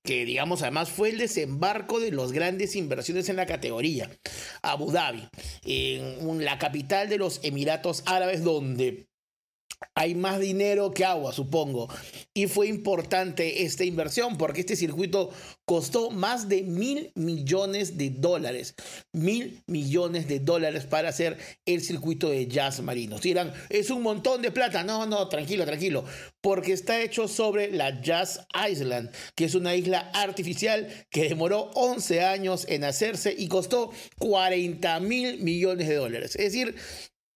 que 0.03 0.23
digamos 0.23 0.61
además 0.61 0.89
fue 0.89 1.09
el 1.09 1.17
desembarco 1.17 1.99
de 1.99 2.11
las 2.11 2.33
grandes 2.33 2.75
inversiones 2.75 3.27
en 3.27 3.37
la 3.37 3.47
categoría. 3.47 4.07
Abu 4.61 4.91
Dhabi, 4.91 5.27
en 5.63 6.45
la 6.45 6.59
capital 6.59 7.09
de 7.09 7.17
los 7.17 7.39
Emiratos 7.41 8.03
Árabes, 8.05 8.43
donde 8.43 9.07
hay 9.95 10.15
más 10.15 10.39
dinero 10.39 10.91
que 10.93 11.05
agua, 11.05 11.33
supongo. 11.33 11.87
Y 12.33 12.47
fue 12.47 12.67
importante 12.67 13.63
esta 13.63 13.83
inversión 13.83 14.37
porque 14.37 14.61
este 14.61 14.75
circuito 14.75 15.31
costó 15.65 16.11
más 16.11 16.47
de 16.47 16.63
mil 16.63 17.11
millones 17.15 17.97
de 17.97 18.11
dólares. 18.11 18.75
Mil 19.11 19.63
millones 19.67 20.27
de 20.27 20.39
dólares 20.39 20.85
para 20.85 21.09
hacer 21.09 21.37
el 21.65 21.81
circuito 21.81 22.29
de 22.29 22.47
jazz 22.47 22.79
marino. 22.81 23.19
Dirán, 23.19 23.53
es 23.69 23.89
un 23.89 24.03
montón 24.03 24.41
de 24.41 24.51
plata. 24.51 24.83
No, 24.83 25.05
no, 25.05 25.27
tranquilo, 25.29 25.65
tranquilo. 25.65 26.05
Porque 26.41 26.73
está 26.73 27.01
hecho 27.01 27.27
sobre 27.27 27.71
la 27.71 28.01
Jazz 28.01 28.47
Island, 28.69 29.11
que 29.35 29.45
es 29.45 29.55
una 29.55 29.75
isla 29.75 30.11
artificial 30.13 30.87
que 31.09 31.27
demoró 31.29 31.71
11 31.73 32.21
años 32.21 32.65
en 32.69 32.83
hacerse 32.83 33.35
y 33.37 33.47
costó 33.47 33.91
40 34.19 34.99
mil 34.99 35.39
millones 35.39 35.87
de 35.87 35.95
dólares. 35.95 36.35
Es 36.35 36.53
decir, 36.53 36.75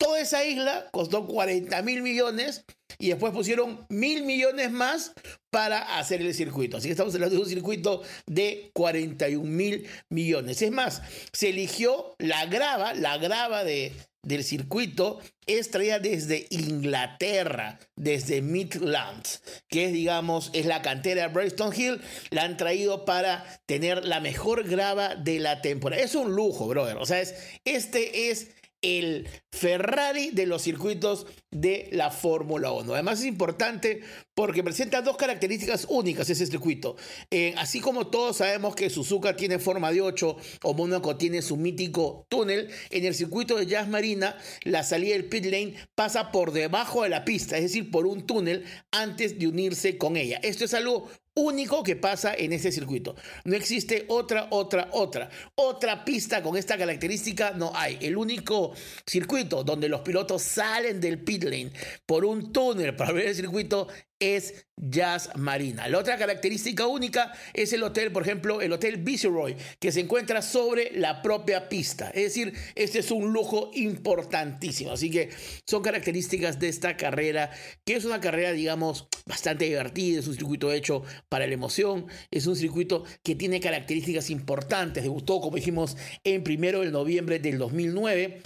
Toda 0.01 0.19
esa 0.19 0.43
isla 0.43 0.89
costó 0.91 1.27
40 1.27 1.79
mil 1.83 2.01
millones 2.01 2.65
y 2.97 3.09
después 3.09 3.31
pusieron 3.33 3.85
mil 3.89 4.23
millones 4.23 4.71
más 4.71 5.13
para 5.51 5.99
hacer 5.99 6.21
el 6.21 6.33
circuito. 6.33 6.77
Así 6.77 6.87
que 6.87 6.93
estamos 6.93 7.13
hablando 7.13 7.35
de 7.35 7.41
un 7.43 7.47
circuito 7.47 8.01
de 8.25 8.71
41 8.73 9.47
mil 9.47 9.87
millones. 10.09 10.59
Es 10.63 10.71
más, 10.71 11.03
se 11.31 11.49
eligió 11.49 12.15
la 12.17 12.47
grava, 12.47 12.95
la 12.95 13.19
grava 13.19 13.63
de, 13.63 13.93
del 14.23 14.43
circuito 14.43 15.19
es 15.45 15.69
traída 15.69 15.99
desde 15.99 16.47
Inglaterra, 16.49 17.79
desde 17.95 18.41
Midlands, 18.41 19.43
que 19.67 19.85
es, 19.85 19.93
digamos, 19.93 20.49
es 20.53 20.65
la 20.65 20.81
cantera 20.81 21.27
de 21.27 21.33
Bristol 21.33 21.75
Hill. 21.77 22.01
La 22.31 22.45
han 22.45 22.57
traído 22.57 23.05
para 23.05 23.45
tener 23.67 24.03
la 24.03 24.19
mejor 24.19 24.67
grava 24.67 25.13
de 25.13 25.39
la 25.39 25.61
temporada. 25.61 26.01
Es 26.01 26.15
un 26.15 26.35
lujo, 26.35 26.67
brother. 26.67 26.97
O 26.97 27.05
sea, 27.05 27.21
es, 27.21 27.35
este 27.65 28.31
es 28.31 28.49
el 28.81 29.27
Ferrari 29.51 30.31
de 30.31 30.45
los 30.45 30.63
circuitos 30.63 31.27
de 31.51 31.89
la 31.91 32.09
Fórmula 32.09 32.71
1. 32.71 32.93
Además 32.93 33.19
es 33.19 33.25
importante 33.25 34.01
porque 34.33 34.63
presenta 34.63 35.01
dos 35.01 35.17
características 35.17 35.85
únicas 35.89 36.29
ese 36.29 36.45
circuito. 36.45 36.95
Eh, 37.29 37.53
así 37.57 37.79
como 37.79 38.07
todos 38.07 38.37
sabemos 38.37 38.75
que 38.75 38.89
Suzuka 38.89 39.35
tiene 39.35 39.59
forma 39.59 39.91
de 39.91 40.01
8 40.01 40.37
o 40.63 40.73
Mónaco 40.73 41.17
tiene 41.17 41.41
su 41.41 41.57
mítico 41.57 42.25
túnel, 42.29 42.69
en 42.89 43.05
el 43.05 43.13
circuito 43.13 43.57
de 43.57 43.67
Jazz 43.67 43.87
Marina 43.87 44.37
la 44.63 44.83
salida 44.83 45.13
del 45.13 45.25
pit 45.25 45.45
lane 45.45 45.75
pasa 45.95 46.31
por 46.31 46.51
debajo 46.51 47.03
de 47.03 47.09
la 47.09 47.25
pista, 47.25 47.57
es 47.57 47.63
decir, 47.63 47.91
por 47.91 48.05
un 48.05 48.25
túnel 48.25 48.65
antes 48.91 49.37
de 49.37 49.47
unirse 49.47 49.97
con 49.97 50.15
ella. 50.17 50.39
Esto 50.41 50.65
es 50.65 50.73
algo 50.73 51.09
único 51.35 51.83
que 51.83 51.95
pasa 51.95 52.33
en 52.33 52.53
ese 52.53 52.71
circuito. 52.71 53.15
No 53.45 53.55
existe 53.55 54.05
otra, 54.09 54.47
otra, 54.51 54.89
otra. 54.91 55.29
Otra 55.55 56.03
pista 56.03 56.41
con 56.41 56.57
esta 56.57 56.77
característica 56.77 57.51
no 57.51 57.71
hay. 57.75 57.97
El 58.01 58.17
único 58.17 58.73
circuito 59.05 59.63
donde 59.63 59.89
los 59.89 60.01
pilotos 60.01 60.41
salen 60.41 60.99
del 60.99 61.23
pit 61.23 61.43
lane 61.43 61.71
por 62.05 62.25
un 62.25 62.51
túnel 62.51 62.95
para 62.95 63.13
ver 63.13 63.27
el 63.27 63.35
circuito 63.35 63.87
es 64.21 64.65
Jazz 64.77 65.29
Marina. 65.35 65.87
La 65.87 65.99
otra 65.99 66.17
característica 66.17 66.87
única 66.87 67.33
es 67.53 67.71
el 67.73 67.83
hotel, 67.83 68.11
por 68.11 68.23
ejemplo, 68.23 68.61
el 68.61 68.71
Hotel 68.71 68.97
Viceroy, 68.97 69.55
que 69.79 69.91
se 69.91 69.99
encuentra 69.99 70.41
sobre 70.41 70.91
la 70.97 71.21
propia 71.21 71.69
pista. 71.69 72.09
Es 72.09 72.23
decir, 72.23 72.53
este 72.75 72.99
es 72.99 73.11
un 73.11 73.31
lujo 73.31 73.69
importantísimo. 73.73 74.91
Así 74.91 75.11
que 75.11 75.29
son 75.67 75.83
características 75.83 76.59
de 76.59 76.69
esta 76.69 76.97
carrera, 76.97 77.51
que 77.85 77.95
es 77.95 78.05
una 78.05 78.19
carrera, 78.19 78.53
digamos, 78.53 79.07
bastante 79.25 79.65
divertida. 79.65 80.19
Es 80.19 80.27
un 80.27 80.35
circuito 80.35 80.71
hecho 80.71 81.03
para 81.29 81.45
la 81.45 81.53
emoción. 81.53 82.07
Es 82.31 82.47
un 82.47 82.55
circuito 82.55 83.03
que 83.23 83.35
tiene 83.35 83.59
características 83.59 84.31
importantes. 84.31 85.03
Debutó, 85.03 85.41
como 85.41 85.57
dijimos, 85.57 85.95
en 86.23 86.43
primero 86.43 86.81
de 86.81 86.91
noviembre 86.91 87.37
del 87.37 87.59
2009. 87.59 88.41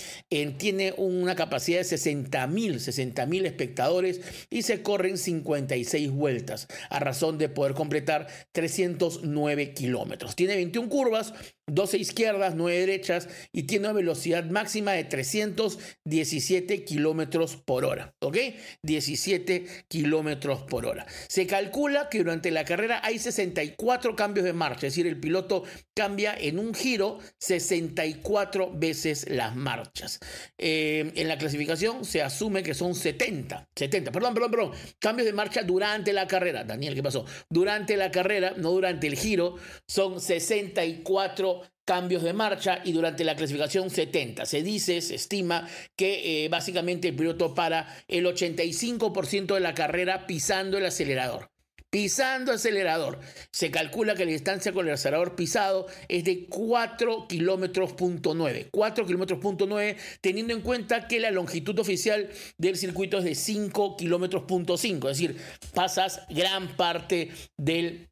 tiene 0.58 0.93
una 0.97 1.36
capacidad 1.36 1.80
de 1.80 1.86
60 1.86 2.47
mil, 2.47 2.80
60 2.82 3.26
mil 3.26 3.45
espectadores 3.45 4.19
y 4.50 4.63
se 4.63 4.82
corren 4.82 5.17
50 5.17 5.64
vueltas, 6.12 6.67
a 6.89 6.99
razón 6.99 7.38
de 7.38 7.49
poder 7.49 7.73
completar 7.73 8.28
309 8.51 9.73
kilómetros. 9.73 10.36
Tiene 10.36 10.56
21 10.56 10.89
curvas, 10.89 11.34
12 11.67 11.97
izquierdas, 11.97 12.56
9 12.56 12.80
derechas 12.80 13.28
y 13.51 13.63
tiene 13.63 13.88
una 13.88 13.93
velocidad 13.93 14.45
máxima 14.45 14.91
de 14.91 15.04
317 15.04 16.84
kilómetros 16.84 17.56
por 17.58 17.86
hora. 17.86 18.13
¿Ok? 18.19 18.38
17 18.84 19.65
kilómetros 19.88 20.62
por 20.63 20.86
hora. 20.86 21.06
Se 21.28 21.47
calcula 21.47 22.10
que 22.10 22.19
durante 22.19 22.51
la 22.51 22.65
carrera 22.65 23.01
hay 23.04 23.19
64 23.19 24.15
cambios 24.15 24.45
de 24.45 24.54
marcha, 24.54 24.88
es 24.88 24.93
decir, 24.93 25.08
el 25.08 25.19
piloto 25.19 25.63
cambia 25.95 26.36
en 26.38 26.60
un 26.60 26.73
giro 26.73 27.19
64 27.39 28.71
veces 28.73 29.30
las 29.30 29.56
marchas. 29.56 30.19
Eh, 30.58 31.12
en 31.15 31.28
la 31.28 31.38
clasificación 31.38 32.06
se 32.06 32.21
asume 32.21 32.63
que 32.63 32.73
son 32.73 32.95
70, 32.95 33.69
70, 33.75 34.12
perdón, 34.12 34.34
perdón, 34.34 34.51
perdón, 34.51 34.71
cambios 34.99 35.25
de 35.25 35.34
marcha 35.34 35.63
durante 35.63 36.13
la 36.13 36.28
carrera. 36.28 36.63
Daniel, 36.63 36.95
¿qué 36.95 37.04
pasó? 37.04 37.25
Durante 37.49 37.97
la 37.97 38.12
carrera, 38.12 38.54
no 38.58 38.71
durante 38.71 39.08
el 39.08 39.15
giro, 39.15 39.56
son 39.88 40.19
64 40.19 41.55
cambios 41.86 42.24
de 42.24 42.34
marcha 42.34 42.82
y 42.84 42.91
durante 42.91 43.24
la 43.24 43.36
clasificación 43.36 43.89
70. 43.89 44.45
Se 44.45 44.63
dice, 44.63 45.02
se 45.02 45.15
estima 45.15 45.67
que 45.95 46.45
eh, 46.45 46.50
básicamente 46.50 47.10
el 47.10 47.15
piloto 47.15 47.54
para 47.54 47.88
el 48.08 48.26
85% 48.26 49.54
de 49.54 49.60
la 49.60 49.76
carrera 49.76 50.28
pisando 50.28 50.78
el 50.78 50.86
acelerador. 50.86 51.52
Pisando 51.91 52.52
acelerador. 52.52 53.19
Se 53.52 53.71
calcula 53.71 54.15
que 54.15 54.26
la 54.26 54.32
distancia 54.32 54.74
con 54.74 54.86
el 54.86 54.95
acelerador 54.95 55.36
pisado 55.36 55.86
es 56.10 56.26
de 56.26 56.48
4 56.48 57.28
kilómetros 57.30 57.93
punto 57.93 58.34
9. 58.34 58.67
4 58.71 59.06
kilómetros 59.06 59.39
punto 59.39 59.65
9, 59.65 59.95
teniendo 60.19 60.54
en 60.54 60.62
cuenta 60.62 61.08
que 61.08 61.21
la 61.21 61.32
longitud 61.32 61.80
oficial 61.80 62.30
del 62.58 62.76
circuito 62.76 63.19
es 63.19 63.24
de 63.24 63.36
5 63.36 63.95
kilómetros 63.95 64.43
punto 64.43 64.76
5. 64.76 65.10
Es 65.10 65.17
decir, 65.17 65.38
pasas 65.74 66.21
gran 66.30 66.76
parte 66.76 67.30
del 67.56 68.10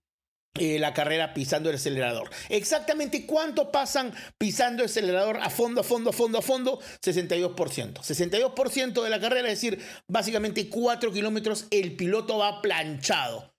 eh, 0.56 0.78
la 0.78 0.94
carrera 0.94 1.34
pisando 1.34 1.70
el 1.70 1.78
acelerador. 1.78 2.30
Exactamente 2.50 3.26
cuánto 3.26 3.72
pasan 3.72 4.14
pisando 4.38 4.84
el 4.84 4.90
acelerador 4.90 5.38
a 5.38 5.50
fondo, 5.50 5.82
a 5.82 5.84
fondo, 5.84 6.12
a 6.12 6.14
fondo, 6.14 6.38
a 6.38 6.42
fondo, 6.42 6.80
62%. 7.02 8.02
62% 8.02 9.04
de 9.04 9.10
la 9.10 9.20
carrera, 9.20 9.50
es 9.50 9.62
decir, 9.62 9.80
básicamente 10.08 10.70
4 10.70 11.12
kilómetros, 11.12 11.66
el 11.72 11.96
piloto 11.96 12.38
va 12.38 12.62
planchado 12.62 13.53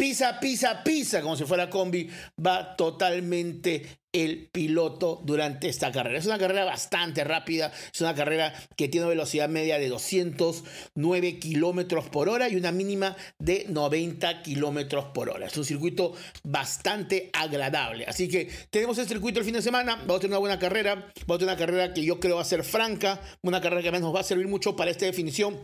pisa, 0.00 0.40
pisa, 0.40 0.82
pisa, 0.82 1.20
como 1.20 1.36
si 1.36 1.44
fuera 1.44 1.68
combi, 1.68 2.08
va 2.44 2.74
totalmente 2.74 4.00
el 4.12 4.48
piloto 4.50 5.20
durante 5.22 5.68
esta 5.68 5.92
carrera. 5.92 6.18
Es 6.18 6.24
una 6.24 6.38
carrera 6.38 6.64
bastante 6.64 7.22
rápida, 7.22 7.70
es 7.92 8.00
una 8.00 8.14
carrera 8.14 8.54
que 8.78 8.88
tiene 8.88 9.06
velocidad 9.06 9.50
media 9.50 9.78
de 9.78 9.90
209 9.90 11.38
kilómetros 11.38 12.08
por 12.08 12.30
hora 12.30 12.48
y 12.48 12.56
una 12.56 12.72
mínima 12.72 13.14
de 13.38 13.66
90 13.68 14.42
kilómetros 14.42 15.04
por 15.12 15.28
hora. 15.28 15.48
Es 15.48 15.56
un 15.58 15.66
circuito 15.66 16.14
bastante 16.44 17.28
agradable. 17.34 18.06
Así 18.06 18.26
que 18.26 18.48
tenemos 18.70 18.96
el 18.96 19.06
circuito 19.06 19.40
el 19.40 19.44
fin 19.44 19.54
de 19.54 19.62
semana, 19.62 19.96
vamos 19.96 20.16
a 20.16 20.20
tener 20.20 20.30
una 20.30 20.38
buena 20.38 20.58
carrera, 20.58 20.94
vamos 21.26 21.36
a 21.36 21.38
tener 21.38 21.54
una 21.54 21.58
carrera 21.58 21.92
que 21.92 22.02
yo 22.02 22.18
creo 22.20 22.36
va 22.36 22.42
a 22.42 22.46
ser 22.46 22.64
franca, 22.64 23.20
una 23.42 23.60
carrera 23.60 23.82
que 23.82 24.00
nos 24.00 24.14
va 24.14 24.20
a 24.20 24.24
servir 24.24 24.48
mucho 24.48 24.74
para 24.76 24.90
esta 24.90 25.04
definición 25.04 25.60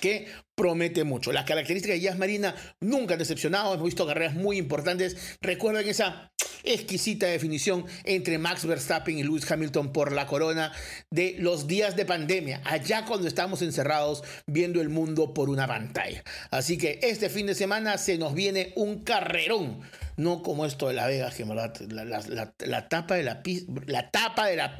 que 0.00 0.26
promete 0.54 1.04
mucho. 1.04 1.32
Las 1.32 1.44
características 1.44 1.96
de 1.96 2.00
Jazz 2.00 2.18
Marina 2.18 2.54
nunca 2.80 3.14
han 3.14 3.18
decepcionado, 3.18 3.74
hemos 3.74 3.86
visto 3.86 4.06
carreras 4.06 4.34
muy 4.34 4.56
importantes. 4.58 5.36
Recuerden 5.40 5.88
esa 5.88 6.32
exquisita 6.64 7.26
definición 7.26 7.86
entre 8.04 8.38
Max 8.38 8.66
Verstappen 8.66 9.18
y 9.18 9.22
Lewis 9.22 9.50
Hamilton 9.50 9.92
por 9.92 10.12
la 10.12 10.26
corona 10.26 10.72
de 11.10 11.36
los 11.38 11.66
días 11.66 11.96
de 11.96 12.04
pandemia, 12.04 12.60
allá 12.64 13.04
cuando 13.04 13.28
estamos 13.28 13.62
encerrados 13.62 14.22
viendo 14.46 14.80
el 14.80 14.88
mundo 14.88 15.32
por 15.32 15.48
una 15.48 15.66
pantalla. 15.66 16.22
Así 16.50 16.76
que 16.76 16.98
este 17.02 17.28
fin 17.28 17.46
de 17.46 17.54
semana 17.54 17.98
se 17.98 18.18
nos 18.18 18.34
viene 18.34 18.72
un 18.76 19.04
carrerón, 19.04 19.80
no 20.16 20.42
como 20.42 20.66
esto 20.66 20.88
de 20.88 20.94
la 20.94 21.06
Vega, 21.06 21.30
que 21.30 21.44
la, 21.44 22.54
la, 22.58 22.88
tapa 22.88 23.14
de 23.14 23.22
la 23.22 23.42
pista, 23.42 23.72
la 23.86 24.10
tapa 24.10 24.46
de 24.46 24.56
la 24.56 24.76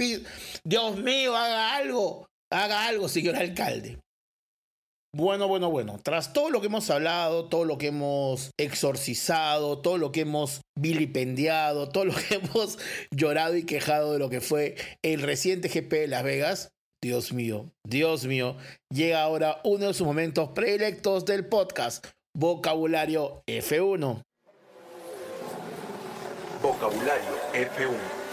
Dios 0.65 0.97
mío, 0.99 1.37
haga 1.37 1.77
algo, 1.77 2.29
haga 2.51 2.87
algo, 2.89 3.09
señor 3.09 3.37
alcalde. 3.37 3.99
Bueno, 5.19 5.49
bueno, 5.49 5.71
bueno, 5.71 5.99
tras 6.03 6.35
todo 6.35 6.51
lo 6.51 6.61
que 6.61 6.67
hemos 6.67 6.91
hablado, 6.91 7.47
todo 7.47 7.65
lo 7.65 7.79
que 7.79 7.87
hemos 7.87 8.51
exorcizado, 8.59 9.79
todo 9.79 9.97
lo 9.97 10.13
que 10.13 10.21
hemos 10.21 10.61
vilipendiado, 10.79 11.89
todo 11.89 12.05
lo 12.05 12.15
que 12.15 12.35
hemos 12.43 12.79
llorado 13.11 13.57
y 13.57 13.65
quejado 13.65 14.13
de 14.13 14.19
lo 14.19 14.29
que 14.29 14.43
fue 14.43 14.77
el 15.03 15.23
reciente 15.23 15.69
GP 15.69 15.91
de 15.91 16.09
Las 16.09 16.23
Vegas, 16.23 16.69
Dios 17.03 17.33
mío, 17.33 17.73
Dios 17.83 18.27
mío, 18.27 18.59
llega 18.93 19.23
ahora 19.23 19.63
uno 19.65 19.87
de 19.87 19.95
sus 19.95 20.07
momentos 20.07 20.51
predilectos 20.51 21.25
del 21.25 21.47
podcast, 21.47 22.05
Vocabulario 22.37 23.43
F1. 23.47 24.21
Vocabulario 26.61 27.33
F1. 27.55 28.26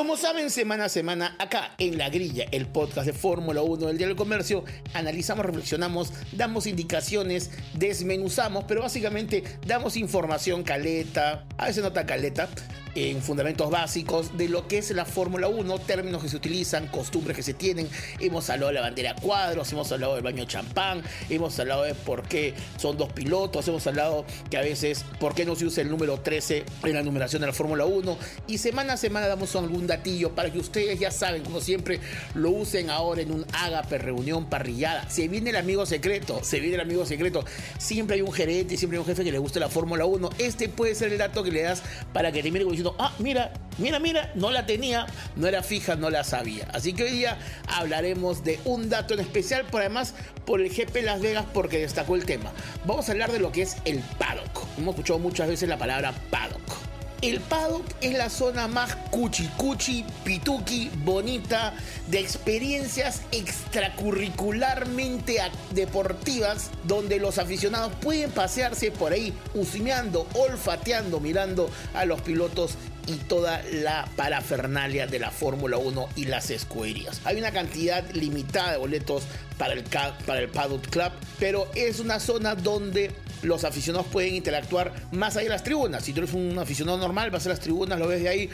Como 0.00 0.16
saben, 0.16 0.48
semana 0.48 0.86
a 0.86 0.88
semana, 0.88 1.36
acá 1.38 1.72
en 1.76 1.98
La 1.98 2.08
Grilla, 2.08 2.46
el 2.52 2.64
podcast 2.64 3.06
de 3.06 3.12
Fórmula 3.12 3.60
1 3.60 3.88
del 3.88 3.98
Día 3.98 4.06
del 4.06 4.16
Comercio, 4.16 4.64
analizamos, 4.94 5.44
reflexionamos, 5.44 6.14
damos 6.32 6.66
indicaciones, 6.66 7.50
desmenuzamos, 7.74 8.64
pero 8.64 8.80
básicamente 8.80 9.44
damos 9.66 9.98
información 9.98 10.62
caleta, 10.62 11.44
a 11.58 11.66
veces 11.66 11.84
no 11.84 11.92
tan 11.92 12.06
caleta, 12.06 12.48
en 12.94 13.22
fundamentos 13.22 13.70
básicos 13.70 14.36
de 14.36 14.48
lo 14.48 14.66
que 14.66 14.78
es 14.78 14.90
la 14.90 15.04
Fórmula 15.04 15.48
1, 15.48 15.78
términos 15.80 16.22
que 16.22 16.28
se 16.28 16.36
utilizan, 16.36 16.88
costumbres 16.88 17.36
que 17.36 17.42
se 17.42 17.54
tienen. 17.54 17.88
Hemos 18.18 18.50
hablado 18.50 18.68
de 18.68 18.74
la 18.74 18.80
bandera 18.80 19.14
cuadros, 19.14 19.70
hemos 19.72 19.90
hablado 19.92 20.14
del 20.14 20.24
baño 20.24 20.44
champán, 20.44 21.02
hemos 21.28 21.58
hablado 21.58 21.84
de 21.84 21.94
por 21.94 22.22
qué 22.22 22.54
son 22.76 22.96
dos 22.96 23.12
pilotos, 23.12 23.66
hemos 23.68 23.86
hablado 23.86 24.24
que 24.50 24.56
a 24.56 24.62
veces 24.62 25.04
por 25.18 25.34
qué 25.34 25.44
no 25.44 25.54
se 25.54 25.66
usa 25.66 25.82
el 25.82 25.90
número 25.90 26.20
13 26.20 26.64
en 26.84 26.94
la 26.94 27.02
numeración 27.02 27.40
de 27.40 27.46
la 27.46 27.52
Fórmula 27.52 27.84
1. 27.84 28.18
Y 28.46 28.58
semana 28.58 28.94
a 28.94 28.96
semana 28.96 29.26
damos 29.28 29.54
algún 29.56 29.86
datillo 29.86 30.34
para 30.34 30.50
que 30.50 30.58
ustedes 30.58 30.98
ya 30.98 31.10
saben, 31.10 31.42
como 31.42 31.60
siempre, 31.60 32.00
lo 32.34 32.50
usen 32.50 32.90
ahora 32.90 33.22
en 33.22 33.30
un 33.30 33.46
ágape, 33.52 33.98
reunión, 33.98 34.46
parrillada. 34.46 35.08
Se 35.08 35.28
viene 35.28 35.50
el 35.50 35.56
amigo 35.56 35.86
secreto, 35.86 36.42
se 36.42 36.60
viene 36.60 36.76
el 36.76 36.80
amigo 36.80 37.06
secreto. 37.06 37.44
Siempre 37.78 38.16
hay 38.16 38.22
un 38.22 38.32
gerente, 38.32 38.76
siempre 38.76 38.98
hay 38.98 39.00
un 39.00 39.06
jefe 39.06 39.24
que 39.24 39.32
le 39.32 39.38
guste 39.38 39.60
la 39.60 39.68
Fórmula 39.68 40.04
1. 40.04 40.30
Este 40.38 40.68
puede 40.68 40.94
ser 40.94 41.12
el 41.12 41.18
dato 41.18 41.42
que 41.42 41.52
le 41.52 41.62
das 41.62 41.82
para 42.12 42.32
que 42.32 42.42
termine 42.42 42.64
ah, 42.98 43.12
mira, 43.18 43.52
mira, 43.78 43.98
mira, 43.98 44.30
no 44.34 44.50
la 44.50 44.66
tenía, 44.66 45.06
no 45.36 45.46
era 45.46 45.62
fija, 45.62 45.96
no 45.96 46.10
la 46.10 46.24
sabía. 46.24 46.68
Así 46.72 46.92
que 46.92 47.04
hoy 47.04 47.10
día 47.10 47.38
hablaremos 47.66 48.44
de 48.44 48.58
un 48.64 48.88
dato 48.88 49.14
en 49.14 49.20
especial, 49.20 49.64
por 49.66 49.80
además 49.80 50.14
por 50.44 50.60
el 50.60 50.70
GP 50.70 51.02
Las 51.02 51.20
Vegas, 51.20 51.44
porque 51.52 51.78
destacó 51.78 52.16
el 52.16 52.24
tema. 52.24 52.52
Vamos 52.86 53.08
a 53.08 53.12
hablar 53.12 53.32
de 53.32 53.38
lo 53.38 53.52
que 53.52 53.62
es 53.62 53.76
el 53.84 54.00
paddock. 54.18 54.66
Hemos 54.78 54.94
escuchado 54.94 55.18
muchas 55.18 55.48
veces 55.48 55.68
la 55.68 55.78
palabra 55.78 56.12
paddock. 56.30 56.89
El 57.22 57.40
paddock 57.40 57.84
es 58.00 58.14
la 58.14 58.30
zona 58.30 58.66
más 58.66 58.96
cuchi 59.10 59.46
cuchi, 59.58 60.06
pituki, 60.24 60.90
bonita, 61.04 61.74
de 62.06 62.18
experiencias 62.18 63.20
extracurricularmente 63.30 65.36
deportivas, 65.72 66.70
donde 66.84 67.18
los 67.18 67.36
aficionados 67.36 67.92
pueden 68.00 68.30
pasearse 68.30 68.90
por 68.90 69.12
ahí, 69.12 69.34
husmeando, 69.52 70.26
olfateando, 70.32 71.20
mirando 71.20 71.68
a 71.92 72.06
los 72.06 72.22
pilotos 72.22 72.78
y 73.06 73.14
toda 73.14 73.62
la 73.72 74.08
parafernalia 74.16 75.06
de 75.06 75.18
la 75.18 75.30
Fórmula 75.30 75.76
1 75.76 76.08
y 76.16 76.26
las 76.26 76.50
escuderías. 76.50 77.20
Hay 77.24 77.38
una 77.38 77.52
cantidad 77.52 78.08
limitada 78.12 78.72
de 78.72 78.78
boletos 78.78 79.24
para 79.58 79.74
el, 79.74 79.84
para 80.26 80.40
el 80.40 80.48
Paddock 80.48 80.88
Club, 80.88 81.12
pero 81.38 81.70
es 81.74 82.00
una 82.00 82.20
zona 82.20 82.54
donde 82.54 83.12
los 83.42 83.64
aficionados 83.64 84.06
pueden 84.08 84.34
interactuar 84.34 84.92
más 85.12 85.36
allá 85.36 85.44
de 85.44 85.50
las 85.50 85.64
tribunas. 85.64 86.04
Si 86.04 86.12
tú 86.12 86.20
eres 86.20 86.34
un 86.34 86.58
aficionado 86.58 86.98
normal, 86.98 87.30
vas 87.30 87.46
a 87.46 87.50
las 87.50 87.60
tribunas, 87.60 87.98
lo 87.98 88.08
ves 88.08 88.22
de 88.22 88.28
ahí. 88.28 88.50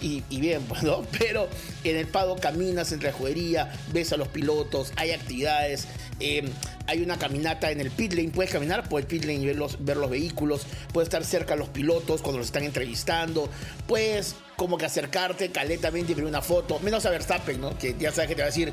Y, 0.00 0.22
bien, 0.40 0.62
pues, 0.68 0.82
Pero 1.18 1.48
en 1.84 1.96
el 1.96 2.06
Pado 2.06 2.36
caminas 2.36 2.92
entre 2.92 3.10
la 3.10 3.16
juguería, 3.16 3.72
ves 3.92 4.12
a 4.12 4.16
los 4.16 4.28
pilotos, 4.28 4.92
hay 4.96 5.12
actividades. 5.12 5.86
Em, 6.20 6.46
hay 6.88 7.02
una 7.02 7.18
caminata 7.18 7.70
en 7.70 7.80
el 7.80 7.90
pit 7.90 8.14
lane, 8.14 8.30
puedes 8.30 8.50
caminar 8.50 8.88
por 8.88 9.00
el 9.00 9.06
pit 9.06 9.24
lane 9.24 9.40
y 9.40 9.46
ver 9.46 9.56
los, 9.56 9.84
ver 9.84 9.98
los 9.98 10.08
vehículos, 10.08 10.66
puedes 10.92 11.08
estar 11.08 11.22
cerca 11.22 11.52
de 11.52 11.60
los 11.60 11.68
pilotos 11.68 12.22
cuando 12.22 12.38
los 12.38 12.46
están 12.46 12.64
entrevistando, 12.64 13.48
puedes 13.86 14.34
como 14.56 14.78
que 14.78 14.86
acercarte 14.86 15.52
caletamente 15.52 16.12
y 16.12 16.14
ver 16.14 16.24
una 16.24 16.40
foto, 16.40 16.80
menos 16.80 17.04
a 17.04 17.10
Verstappen, 17.10 17.60
¿no? 17.60 17.76
Que 17.78 17.94
ya 17.98 18.10
sabes 18.10 18.28
que 18.28 18.34
te 18.34 18.40
va 18.40 18.46
a 18.46 18.50
decir, 18.50 18.72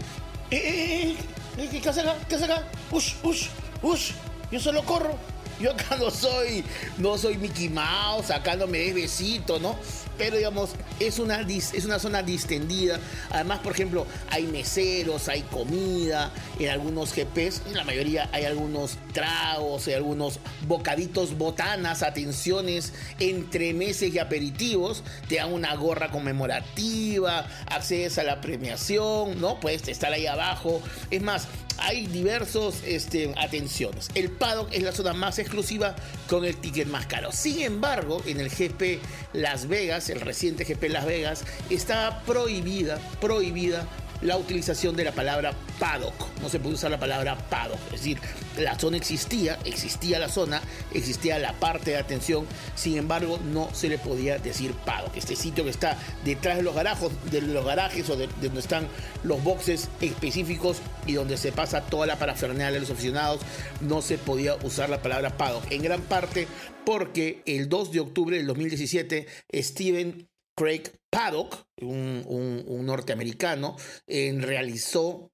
¡eh, 0.49 0.55
eh, 0.55 1.15
eh! 1.57 1.69
¿Qué 1.69 1.89
haces 1.89 2.03
acá? 2.03 2.15
¿Qué 2.29 2.35
haces 2.35 2.49
acá? 2.49 2.63
¡Ush, 2.89 3.15
ush! 3.21 3.47
¡Ush! 3.81 4.11
Yo 4.49 4.59
solo 4.61 4.83
corro. 4.85 5.17
Yo 5.59 5.71
acá 5.71 5.97
no 5.97 6.09
soy, 6.09 6.63
no 6.97 7.17
soy 7.17 7.37
Mickey 7.37 7.69
Mouse, 7.69 8.31
acá 8.31 8.55
no 8.55 8.67
me 8.67 8.79
des 8.79 8.93
besito, 8.93 9.59
¿no? 9.59 9.77
Pero 10.17 10.37
digamos, 10.37 10.71
es 10.99 11.19
una, 11.19 11.41
es 11.41 11.85
una 11.85 11.99
zona 11.99 12.23
distendida. 12.23 12.99
Además, 13.31 13.59
por 13.59 13.73
ejemplo, 13.73 14.05
hay 14.29 14.43
meseros, 14.43 15.27
hay 15.29 15.41
comida, 15.43 16.31
en 16.59 16.69
algunos 16.69 17.13
GPs, 17.13 17.61
en 17.67 17.75
la 17.75 17.83
mayoría 17.83 18.29
hay 18.31 18.45
algunos 18.45 18.97
tragos, 19.13 19.87
hay 19.87 19.93
algunos 19.93 20.39
bocaditos, 20.67 21.37
botanas, 21.37 22.03
atenciones, 22.03 22.93
entre 23.19 23.73
meses 23.73 24.13
y 24.13 24.19
aperitivos. 24.19 25.03
Te 25.27 25.35
dan 25.35 25.51
una 25.51 25.75
gorra 25.75 26.11
conmemorativa, 26.11 27.47
accedes 27.67 28.17
a 28.17 28.23
la 28.23 28.41
premiación, 28.41 29.39
¿no? 29.39 29.59
Puedes 29.59 29.87
estar 29.87 30.11
ahí 30.11 30.27
abajo. 30.27 30.81
Es 31.11 31.21
más, 31.21 31.47
hay 31.77 32.07
diversos 32.07 32.81
este, 32.85 33.33
atenciones. 33.37 34.09
El 34.15 34.31
paddock 34.31 34.69
es 34.71 34.83
la 34.83 34.91
zona 34.91 35.13
más 35.13 35.39
exclusiva 35.39 35.95
con 36.29 36.45
el 36.45 36.55
ticket 36.57 36.87
más 36.87 37.05
caro. 37.05 37.31
Sin 37.31 37.61
embargo, 37.61 38.21
en 38.25 38.39
el 38.39 38.49
GP 38.49 38.99
Las 39.33 39.67
Vegas, 39.67 40.04
el 40.09 40.21
reciente 40.21 40.63
GP 40.63 40.89
Las 40.89 41.05
Vegas, 41.05 41.43
está 41.69 42.21
prohibida, 42.25 42.99
prohibida 43.19 43.87
la 44.21 44.37
utilización 44.37 44.95
de 44.95 45.03
la 45.03 45.11
palabra 45.11 45.53
paddock. 45.79 46.13
No 46.41 46.49
se 46.49 46.59
puede 46.59 46.75
usar 46.75 46.91
la 46.91 46.99
palabra 46.99 47.37
paddock. 47.49 47.79
Es 47.87 47.99
decir, 47.99 48.19
la 48.57 48.77
zona 48.79 48.97
existía, 48.97 49.59
existía 49.65 50.19
la 50.19 50.29
zona, 50.29 50.61
existía 50.93 51.39
la 51.39 51.53
parte 51.53 51.91
de 51.91 51.97
atención, 51.97 52.45
sin 52.75 52.97
embargo 52.97 53.39
no 53.51 53.69
se 53.73 53.89
le 53.89 53.97
podía 53.97 54.37
decir 54.37 54.73
paddock. 54.85 55.15
Este 55.17 55.35
sitio 55.35 55.63
que 55.63 55.69
está 55.69 55.97
detrás 56.23 56.57
de 56.57 56.63
los 56.63 56.75
garajes, 56.75 57.09
de 57.31 57.41
los 57.41 57.65
garajes 57.65 58.09
o 58.09 58.15
de, 58.15 58.27
donde 58.41 58.59
están 58.59 58.87
los 59.23 59.43
boxes 59.43 59.89
específicos 60.01 60.77
y 61.05 61.13
donde 61.13 61.37
se 61.37 61.51
pasa 61.51 61.81
toda 61.81 62.05
la 62.05 62.17
parafernalia 62.17 62.71
de 62.71 62.79
los 62.79 62.89
aficionados, 62.89 63.41
no 63.81 64.01
se 64.01 64.17
podía 64.17 64.55
usar 64.63 64.89
la 64.89 65.01
palabra 65.01 65.37
paddock. 65.37 65.71
En 65.71 65.81
gran 65.81 66.01
parte 66.01 66.47
porque 66.85 67.41
el 67.45 67.67
2 67.67 67.91
de 67.91 67.99
octubre 67.99 68.37
del 68.37 68.47
2017 68.47 69.27
Steven 69.53 70.29
Craig 70.55 70.83
Paddock, 71.09 71.65
un, 71.81 72.85
norteamericano, 72.85 73.75
realizó, 74.07 75.31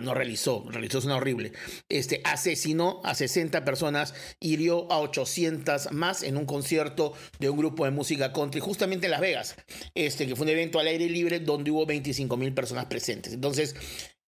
no 0.00 0.14
realizó, 0.14 0.64
realizó 0.68 0.98
una 1.04 1.16
horrible, 1.16 1.52
este, 1.88 2.20
asesinó 2.24 3.00
a 3.04 3.14
60 3.14 3.64
personas, 3.64 4.14
hirió 4.40 4.90
a 4.92 5.00
800 5.00 5.92
más 5.92 6.22
en 6.22 6.36
un 6.36 6.46
concierto 6.46 7.14
de 7.38 7.50
un 7.50 7.58
grupo 7.58 7.84
de 7.84 7.90
música 7.90 8.32
country, 8.32 8.60
justamente 8.60 9.06
en 9.06 9.12
Las 9.12 9.20
Vegas, 9.20 9.56
este, 9.94 10.26
que 10.26 10.36
fue 10.36 10.44
un 10.44 10.50
evento 10.50 10.78
al 10.78 10.86
aire 10.86 11.08
libre 11.08 11.40
donde 11.40 11.70
hubo 11.70 11.86
25 11.86 12.36
mil 12.36 12.52
personas 12.52 12.86
presentes. 12.86 13.32
Entonces, 13.32 13.74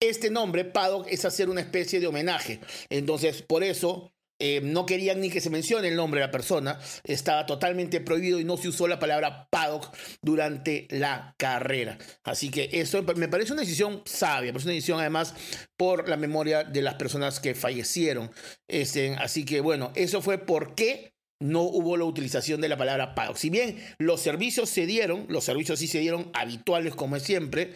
este 0.01 0.31
nombre, 0.31 0.65
Paddock, 0.65 1.07
es 1.09 1.27
hacer 1.27 1.51
una 1.51 1.61
especie 1.61 2.01
de 2.01 2.07
homenaje. 2.07 2.61
Entonces, 2.89 3.43
por 3.43 3.63
eso 3.63 4.11
eh, 4.41 4.61
no 4.63 4.87
querían 4.87 5.21
ni 5.21 5.31
que 5.31 5.41
se 5.41 5.51
mencione 5.51 5.89
el 5.89 5.97
nombre 5.97 6.21
de 6.21 6.27
la 6.27 6.33
persona, 6.33 6.79
estaba 7.05 7.47
totalmente 7.47 8.01
prohibido 8.01 8.41
y 8.41 8.45
no 8.45 8.57
se 8.57 8.69
usó 8.69 8.89
la 8.89 8.99
palabra 8.99 9.47
paddock 9.51 9.95
durante 10.23 10.89
la 10.91 11.35
carrera. 11.39 11.99
Así 12.25 12.51
que 12.51 12.71
eso 12.73 13.03
me 13.03 13.29
parece 13.29 13.53
una 13.53 13.63
decisión 13.63 14.03
sabia, 14.07 14.51
es 14.51 14.65
una 14.65 14.73
decisión 14.73 15.01
además 15.01 15.35
por 15.77 16.09
la 16.09 16.17
memoria 16.17 16.65
de 16.65 16.83
las 16.83 16.95
personas 16.95 17.39
que 17.39 17.55
fallecieron. 17.55 18.31
Este, 18.67 19.15
así 19.17 19.45
que 19.45 19.61
bueno, 19.61 19.93
eso 19.95 20.23
fue 20.23 20.39
por 20.39 20.75
qué 20.75 21.13
no 21.43 21.63
hubo 21.63 21.97
la 21.97 22.05
utilización 22.05 22.61
de 22.61 22.69
la 22.69 22.77
palabra 22.77 23.15
paddock. 23.15 23.37
Si 23.37 23.51
bien 23.51 23.83
los 23.99 24.21
servicios 24.21 24.69
se 24.69 24.87
dieron, 24.87 25.27
los 25.29 25.45
servicios 25.45 25.79
sí 25.79 25.87
se 25.87 26.01
dieron 26.01 26.31
habituales 26.35 26.95
como 26.95 27.19
siempre, 27.19 27.75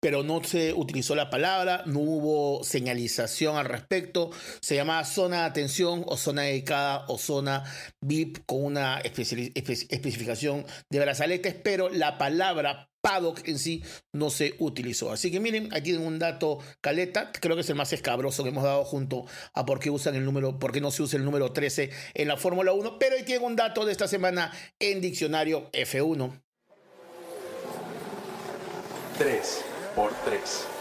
pero 0.00 0.22
no 0.22 0.42
se 0.44 0.72
utilizó 0.74 1.14
la 1.14 1.30
palabra, 1.30 1.82
no 1.86 2.00
hubo 2.00 2.62
señalización 2.64 3.56
al 3.56 3.66
respecto. 3.66 4.30
Se 4.60 4.76
llamaba 4.76 5.04
zona 5.04 5.40
de 5.40 5.46
atención 5.46 6.04
o 6.06 6.16
zona 6.16 6.42
dedicada 6.42 7.04
o 7.08 7.18
zona 7.18 7.64
VIP 8.00 8.38
con 8.46 8.64
una 8.64 9.00
especificación 9.00 10.64
de 10.90 11.00
brazaletes, 11.00 11.54
pero 11.54 11.88
la 11.88 12.16
palabra 12.18 12.90
paddock 13.00 13.46
en 13.46 13.58
sí 13.58 13.82
no 14.12 14.30
se 14.30 14.54
utilizó. 14.58 15.12
Así 15.12 15.30
que 15.30 15.40
miren, 15.40 15.68
aquí 15.72 15.92
tengo 15.92 16.06
un 16.06 16.18
dato 16.18 16.58
caleta, 16.80 17.32
creo 17.32 17.56
que 17.56 17.62
es 17.62 17.70
el 17.70 17.76
más 17.76 17.92
escabroso 17.92 18.42
que 18.42 18.50
hemos 18.50 18.64
dado 18.64 18.84
junto 18.84 19.24
a 19.54 19.64
por 19.64 19.78
qué 19.80 19.90
usan 19.90 20.14
el 20.14 20.24
número, 20.24 20.58
por 20.58 20.72
qué 20.72 20.80
no 20.80 20.90
se 20.90 21.02
usa 21.02 21.18
el 21.18 21.24
número 21.24 21.52
13 21.52 21.90
en 22.14 22.28
la 22.28 22.36
Fórmula 22.36 22.72
1, 22.72 22.98
pero 22.98 23.16
ahí 23.16 23.24
tengo 23.24 23.46
un 23.46 23.56
dato 23.56 23.84
de 23.84 23.92
esta 23.92 24.08
semana 24.08 24.52
en 24.78 25.00
diccionario 25.00 25.70
F1. 25.72 26.42
3 29.18 29.67
por 29.98 30.12
3. 30.24 30.77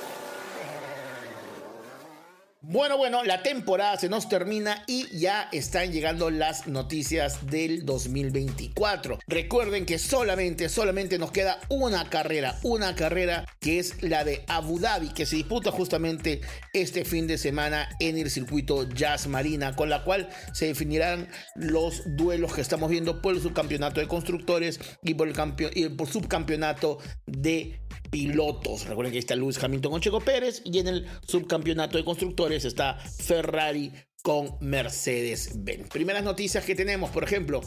Bueno, 2.69 2.97
bueno, 2.97 3.23
la 3.23 3.43
temporada 3.43 3.97
se 3.97 4.09
nos 4.09 4.27
termina 4.27 4.83
y 4.87 5.07
ya 5.17 5.47
están 5.53 5.93
llegando 5.93 6.29
las 6.29 6.67
noticias 6.67 7.47
del 7.49 7.85
2024. 7.85 9.19
Recuerden 9.25 9.85
que 9.85 9.97
solamente, 9.97 10.67
solamente 10.67 11.17
nos 11.17 11.31
queda 11.31 11.61
una 11.69 12.09
carrera, 12.09 12.59
una 12.63 12.93
carrera 12.93 13.45
que 13.61 13.79
es 13.79 14.03
la 14.03 14.25
de 14.25 14.43
Abu 14.47 14.79
Dhabi, 14.79 15.13
que 15.13 15.25
se 15.25 15.37
disputa 15.37 15.71
justamente 15.71 16.41
este 16.73 17.05
fin 17.05 17.25
de 17.25 17.37
semana 17.37 17.87
en 18.01 18.17
el 18.17 18.29
circuito 18.29 18.83
Jazz 18.89 19.27
Marina, 19.27 19.73
con 19.73 19.89
la 19.89 20.03
cual 20.03 20.27
se 20.51 20.65
definirán 20.65 21.29
los 21.55 22.03
duelos 22.17 22.53
que 22.53 22.59
estamos 22.59 22.89
viendo 22.89 23.21
por 23.21 23.33
el 23.33 23.41
subcampeonato 23.41 24.01
de 24.01 24.09
constructores 24.09 24.81
y 25.03 25.13
por 25.13 25.29
el, 25.29 25.35
y 25.73 25.87
por 25.87 26.09
subcampeonato 26.09 26.97
de 27.25 27.79
pilotos. 28.09 28.85
Recuerden 28.85 29.11
que 29.11 29.17
ahí 29.17 29.19
está 29.19 29.35
Lewis 29.35 29.61
Hamilton 29.61 29.91
con 29.91 30.01
Checo 30.01 30.21
Pérez 30.21 30.61
y 30.63 30.79
en 30.79 30.87
el 30.87 31.07
subcampeonato 31.27 31.97
de 31.97 32.05
constructores 32.05 32.56
está 32.65 32.95
Ferrari 32.95 33.91
con 34.27 34.57
Mercedes-Benz. 34.59 35.87
Primeras 35.87 36.21
noticias 36.21 36.65
que 36.65 36.75
tenemos, 36.75 37.11
por 37.11 37.23
ejemplo, 37.23 37.61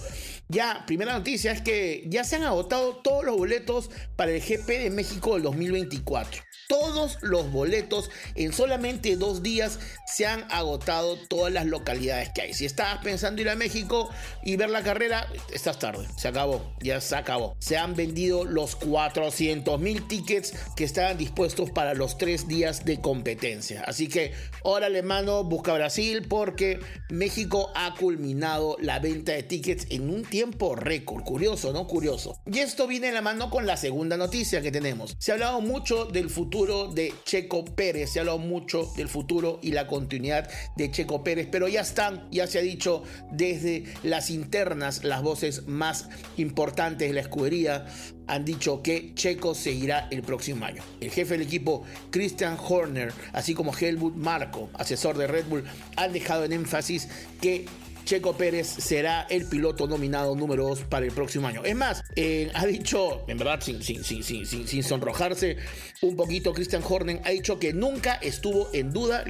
ya, 0.46 0.84
primera 0.86 1.14
noticia 1.14 1.52
es 1.52 1.62
que 1.62 2.04
ya 2.06 2.22
se 2.22 2.36
han 2.36 2.42
agotado 2.42 2.96
todos 2.96 3.24
los 3.24 3.34
boletos 3.34 3.88
para 4.14 4.30
el 4.32 4.42
GP 4.42 4.68
de 4.68 4.90
México 4.90 5.32
del 5.32 5.44
2024 5.44 6.42
todos 6.70 7.18
los 7.20 7.50
boletos 7.50 8.10
en 8.36 8.52
solamente 8.52 9.16
dos 9.16 9.42
días 9.42 9.80
se 10.06 10.24
han 10.24 10.46
agotado 10.52 11.18
todas 11.28 11.52
las 11.52 11.66
localidades 11.66 12.30
que 12.32 12.42
hay. 12.42 12.54
Si 12.54 12.64
estabas 12.64 13.02
pensando 13.02 13.42
ir 13.42 13.50
a 13.50 13.56
México 13.56 14.08
y 14.44 14.54
ver 14.54 14.70
la 14.70 14.84
carrera, 14.84 15.26
estás 15.52 15.80
tarde. 15.80 16.06
Se 16.16 16.28
acabó, 16.28 16.72
ya 16.80 17.00
se 17.00 17.16
acabó. 17.16 17.56
Se 17.58 17.76
han 17.76 17.96
vendido 17.96 18.44
los 18.44 18.76
400 18.76 19.80
mil 19.80 20.06
tickets 20.06 20.54
que 20.76 20.84
estaban 20.84 21.18
dispuestos 21.18 21.72
para 21.72 21.94
los 21.94 22.18
tres 22.18 22.46
días 22.46 22.84
de 22.84 23.00
competencia. 23.00 23.82
Así 23.84 24.08
que, 24.08 24.32
órale 24.62 25.02
mano, 25.02 25.42
busca 25.42 25.74
Brasil 25.74 26.24
porque 26.50 26.80
México 27.10 27.70
ha 27.76 27.94
culminado 27.94 28.76
la 28.80 28.98
venta 28.98 29.30
de 29.30 29.44
tickets 29.44 29.86
en 29.88 30.10
un 30.10 30.24
tiempo 30.24 30.74
récord. 30.74 31.22
Curioso, 31.22 31.72
¿no? 31.72 31.86
Curioso. 31.86 32.40
Y 32.44 32.58
esto 32.58 32.88
viene 32.88 33.06
en 33.06 33.14
la 33.14 33.22
mano 33.22 33.50
con 33.50 33.66
la 33.68 33.76
segunda 33.76 34.16
noticia 34.16 34.60
que 34.60 34.72
tenemos. 34.72 35.14
Se 35.20 35.30
ha 35.30 35.34
hablado 35.34 35.60
mucho 35.60 36.06
del 36.06 36.28
futuro 36.28 36.88
de 36.88 37.14
Checo 37.24 37.64
Pérez. 37.64 38.10
Se 38.10 38.18
ha 38.18 38.22
hablado 38.22 38.38
mucho 38.38 38.90
del 38.96 39.08
futuro 39.08 39.60
y 39.62 39.70
la 39.70 39.86
continuidad 39.86 40.50
de 40.76 40.90
Checo 40.90 41.22
Pérez, 41.22 41.46
pero 41.52 41.68
ya 41.68 41.82
están, 41.82 42.28
ya 42.32 42.48
se 42.48 42.58
ha 42.58 42.62
dicho 42.62 43.04
desde 43.30 43.84
las 44.02 44.28
internas, 44.28 45.04
las 45.04 45.22
voces 45.22 45.68
más 45.68 46.08
importantes 46.36 47.06
de 47.06 47.14
la 47.14 47.20
escudería 47.20 47.86
han 48.26 48.44
dicho 48.44 48.82
que 48.82 49.12
Checo 49.14 49.54
seguirá 49.54 50.08
el 50.10 50.22
próximo 50.22 50.64
año. 50.64 50.82
El 51.00 51.10
jefe 51.10 51.34
del 51.34 51.46
equipo, 51.46 51.84
Christian 52.10 52.56
Horner, 52.58 53.12
así 53.32 53.54
como 53.54 53.72
Helmut 53.76 54.14
Marco, 54.14 54.70
asesor 54.74 55.16
de 55.18 55.26
Red 55.26 55.46
Bull, 55.46 55.64
han 55.96 56.12
dejado 56.12 56.44
en 56.44 56.52
énfasis 56.52 57.08
que 57.40 57.66
Checo 58.04 58.36
Pérez 58.36 58.66
será 58.66 59.26
el 59.30 59.46
piloto 59.46 59.86
nominado 59.86 60.34
número 60.34 60.68
2 60.68 60.80
para 60.82 61.06
el 61.06 61.12
próximo 61.12 61.46
año. 61.46 61.64
Es 61.64 61.76
más, 61.76 62.02
eh, 62.16 62.50
ha 62.54 62.66
dicho, 62.66 63.24
en 63.28 63.38
verdad, 63.38 63.60
sin, 63.60 63.82
sin, 63.82 64.02
sin, 64.04 64.24
sin, 64.24 64.82
sonrojarse 64.82 65.56
un 66.02 66.16
poquito, 66.16 66.52
Christian 66.52 66.82
Horner 66.86 67.20
ha 67.24 67.30
dicho 67.30 67.58
que 67.58 67.72
nunca 67.72 68.14
estuvo 68.14 68.68
en 68.72 68.92
duda 68.92 69.24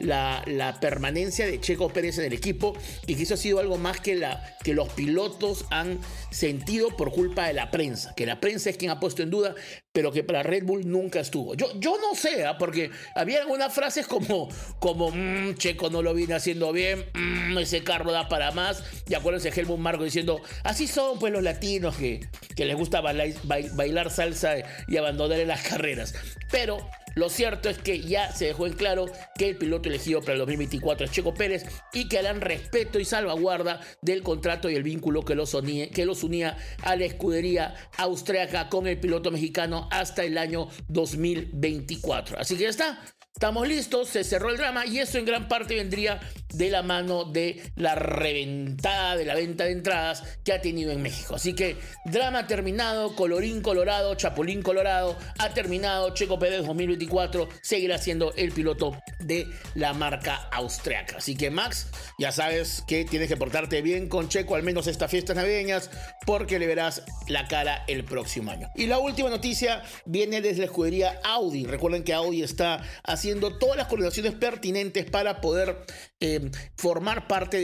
la, 0.00 0.42
la, 0.46 0.80
permanencia 0.80 1.46
de 1.46 1.60
Checo 1.60 1.90
Pérez 1.90 2.18
en 2.18 2.24
el 2.24 2.32
equipo 2.32 2.76
y 3.06 3.14
que 3.14 3.22
eso 3.22 3.34
ha 3.34 3.36
sido 3.38 3.60
algo 3.60 3.78
más 3.78 4.00
que, 4.00 4.14
la, 4.14 4.56
que 4.64 4.74
los 4.74 4.88
pilotos 4.90 5.66
han 5.70 5.98
sentido 6.30 6.96
por 6.96 7.12
culpa 7.12 7.46
de 7.46 7.52
la 7.52 7.70
prensa, 7.70 8.14
que 8.14 8.26
la 8.26 8.40
prensa 8.40 8.70
es 8.70 8.76
quien 8.76 8.90
ha 8.90 9.00
puesto 9.00 9.22
en 9.22 9.30
duda, 9.30 9.54
pero 9.98 10.12
que 10.12 10.22
para 10.22 10.44
Red 10.44 10.62
Bull 10.62 10.88
nunca 10.88 11.18
estuvo. 11.18 11.56
Yo, 11.56 11.72
yo 11.80 11.96
no 12.00 12.14
sé, 12.14 12.46
¿ah? 12.46 12.56
porque 12.56 12.92
había 13.16 13.40
algunas 13.40 13.74
frases 13.74 14.06
como, 14.06 14.48
como 14.78 15.10
mm, 15.10 15.56
Checo 15.56 15.90
no 15.90 16.02
lo 16.02 16.14
viene 16.14 16.34
haciendo 16.34 16.72
bien, 16.72 17.04
mm, 17.14 17.58
ese 17.58 17.82
carro 17.82 18.12
da 18.12 18.28
para 18.28 18.52
más. 18.52 18.84
Y 19.08 19.14
acuérdense 19.14 19.48
Helmut 19.48 19.80
Marco 19.80 20.04
diciendo, 20.04 20.40
así 20.62 20.86
son 20.86 21.18
pues 21.18 21.32
los 21.32 21.42
latinos 21.42 21.96
que, 21.96 22.20
que 22.54 22.64
les 22.64 22.76
gusta 22.76 23.00
bailar, 23.00 23.30
bailar 23.42 24.12
salsa 24.12 24.54
y 24.86 24.96
abandonar 24.98 25.40
en 25.40 25.48
las 25.48 25.62
carreras. 25.62 26.14
Pero 26.48 26.78
lo 27.14 27.28
cierto 27.30 27.68
es 27.68 27.78
que 27.78 28.00
ya 28.00 28.32
se 28.32 28.46
dejó 28.46 28.66
en 28.66 28.74
claro 28.74 29.06
que 29.36 29.48
el 29.48 29.56
piloto 29.56 29.88
elegido 29.88 30.20
para 30.20 30.34
el 30.34 30.38
2024 30.40 31.06
es 31.06 31.12
Checo 31.12 31.34
Pérez 31.34 31.64
y 31.92 32.08
que 32.08 32.18
harán 32.18 32.40
respeto 32.40 32.98
y 32.98 33.04
salvaguarda 33.04 33.80
del 34.02 34.22
contrato 34.22 34.70
y 34.70 34.74
el 34.74 34.82
vínculo 34.82 35.24
que 35.24 35.34
los, 35.34 35.54
unía, 35.54 36.56
a 36.82 36.96
la 36.96 37.04
escudería 37.04 37.74
austriaca 37.96 38.68
con 38.68 38.86
el 38.86 38.98
piloto 38.98 39.30
mexicano 39.30 39.88
hasta 39.90 40.24
el 40.24 40.38
año 40.38 40.68
2024. 40.88 42.38
Así 42.38 42.56
que 42.56 42.64
ya 42.64 42.70
está. 42.70 43.00
Estamos 43.38 43.68
listos, 43.68 44.08
se 44.08 44.24
cerró 44.24 44.50
el 44.50 44.56
drama 44.56 44.84
y 44.84 44.98
eso 44.98 45.16
en 45.16 45.24
gran 45.24 45.46
parte 45.46 45.76
vendría 45.76 46.18
de 46.52 46.70
la 46.70 46.82
mano 46.82 47.24
de 47.24 47.62
la 47.76 47.94
reventada 47.94 49.16
de 49.16 49.24
la 49.24 49.36
venta 49.36 49.64
de 49.64 49.70
entradas 49.70 50.24
que 50.44 50.52
ha 50.52 50.60
tenido 50.60 50.90
en 50.90 51.02
México. 51.02 51.36
Así 51.36 51.54
que 51.54 51.76
drama 52.04 52.48
terminado, 52.48 53.14
colorín 53.14 53.62
colorado, 53.62 54.16
chapulín 54.16 54.60
colorado, 54.60 55.16
ha 55.38 55.50
terminado, 55.50 56.12
Checo 56.14 56.40
Pérez 56.40 56.66
2024 56.66 57.48
seguirá 57.62 57.98
siendo 57.98 58.34
el 58.34 58.50
piloto 58.50 59.00
de 59.20 59.46
la 59.76 59.92
marca 59.92 60.48
austriaca. 60.50 61.18
Así 61.18 61.36
que 61.36 61.50
Max, 61.50 61.86
ya 62.18 62.32
sabes 62.32 62.82
que 62.88 63.04
tienes 63.04 63.28
que 63.28 63.36
portarte 63.36 63.82
bien 63.82 64.08
con 64.08 64.28
Checo, 64.28 64.56
al 64.56 64.64
menos 64.64 64.88
estas 64.88 65.12
fiestas 65.12 65.36
navideñas, 65.36 65.90
porque 66.26 66.58
le 66.58 66.66
verás 66.66 67.04
la 67.28 67.46
cara 67.46 67.84
el 67.86 68.04
próximo 68.04 68.50
año. 68.50 68.68
Y 68.74 68.86
la 68.86 68.98
última 68.98 69.30
noticia 69.30 69.84
viene 70.06 70.40
desde 70.40 70.58
la 70.58 70.64
escudería 70.64 71.20
Audi. 71.22 71.66
Recuerden 71.66 72.02
que 72.02 72.14
Audi 72.14 72.42
está 72.42 72.82
haciendo 73.04 73.27
todas 73.58 73.76
las 73.76 73.86
coordinaciones 73.86 74.34
pertinentes 74.34 75.04
para 75.10 75.40
poder 75.40 75.84
eh, 76.20 76.50
formar 76.76 77.28
parte 77.28 77.58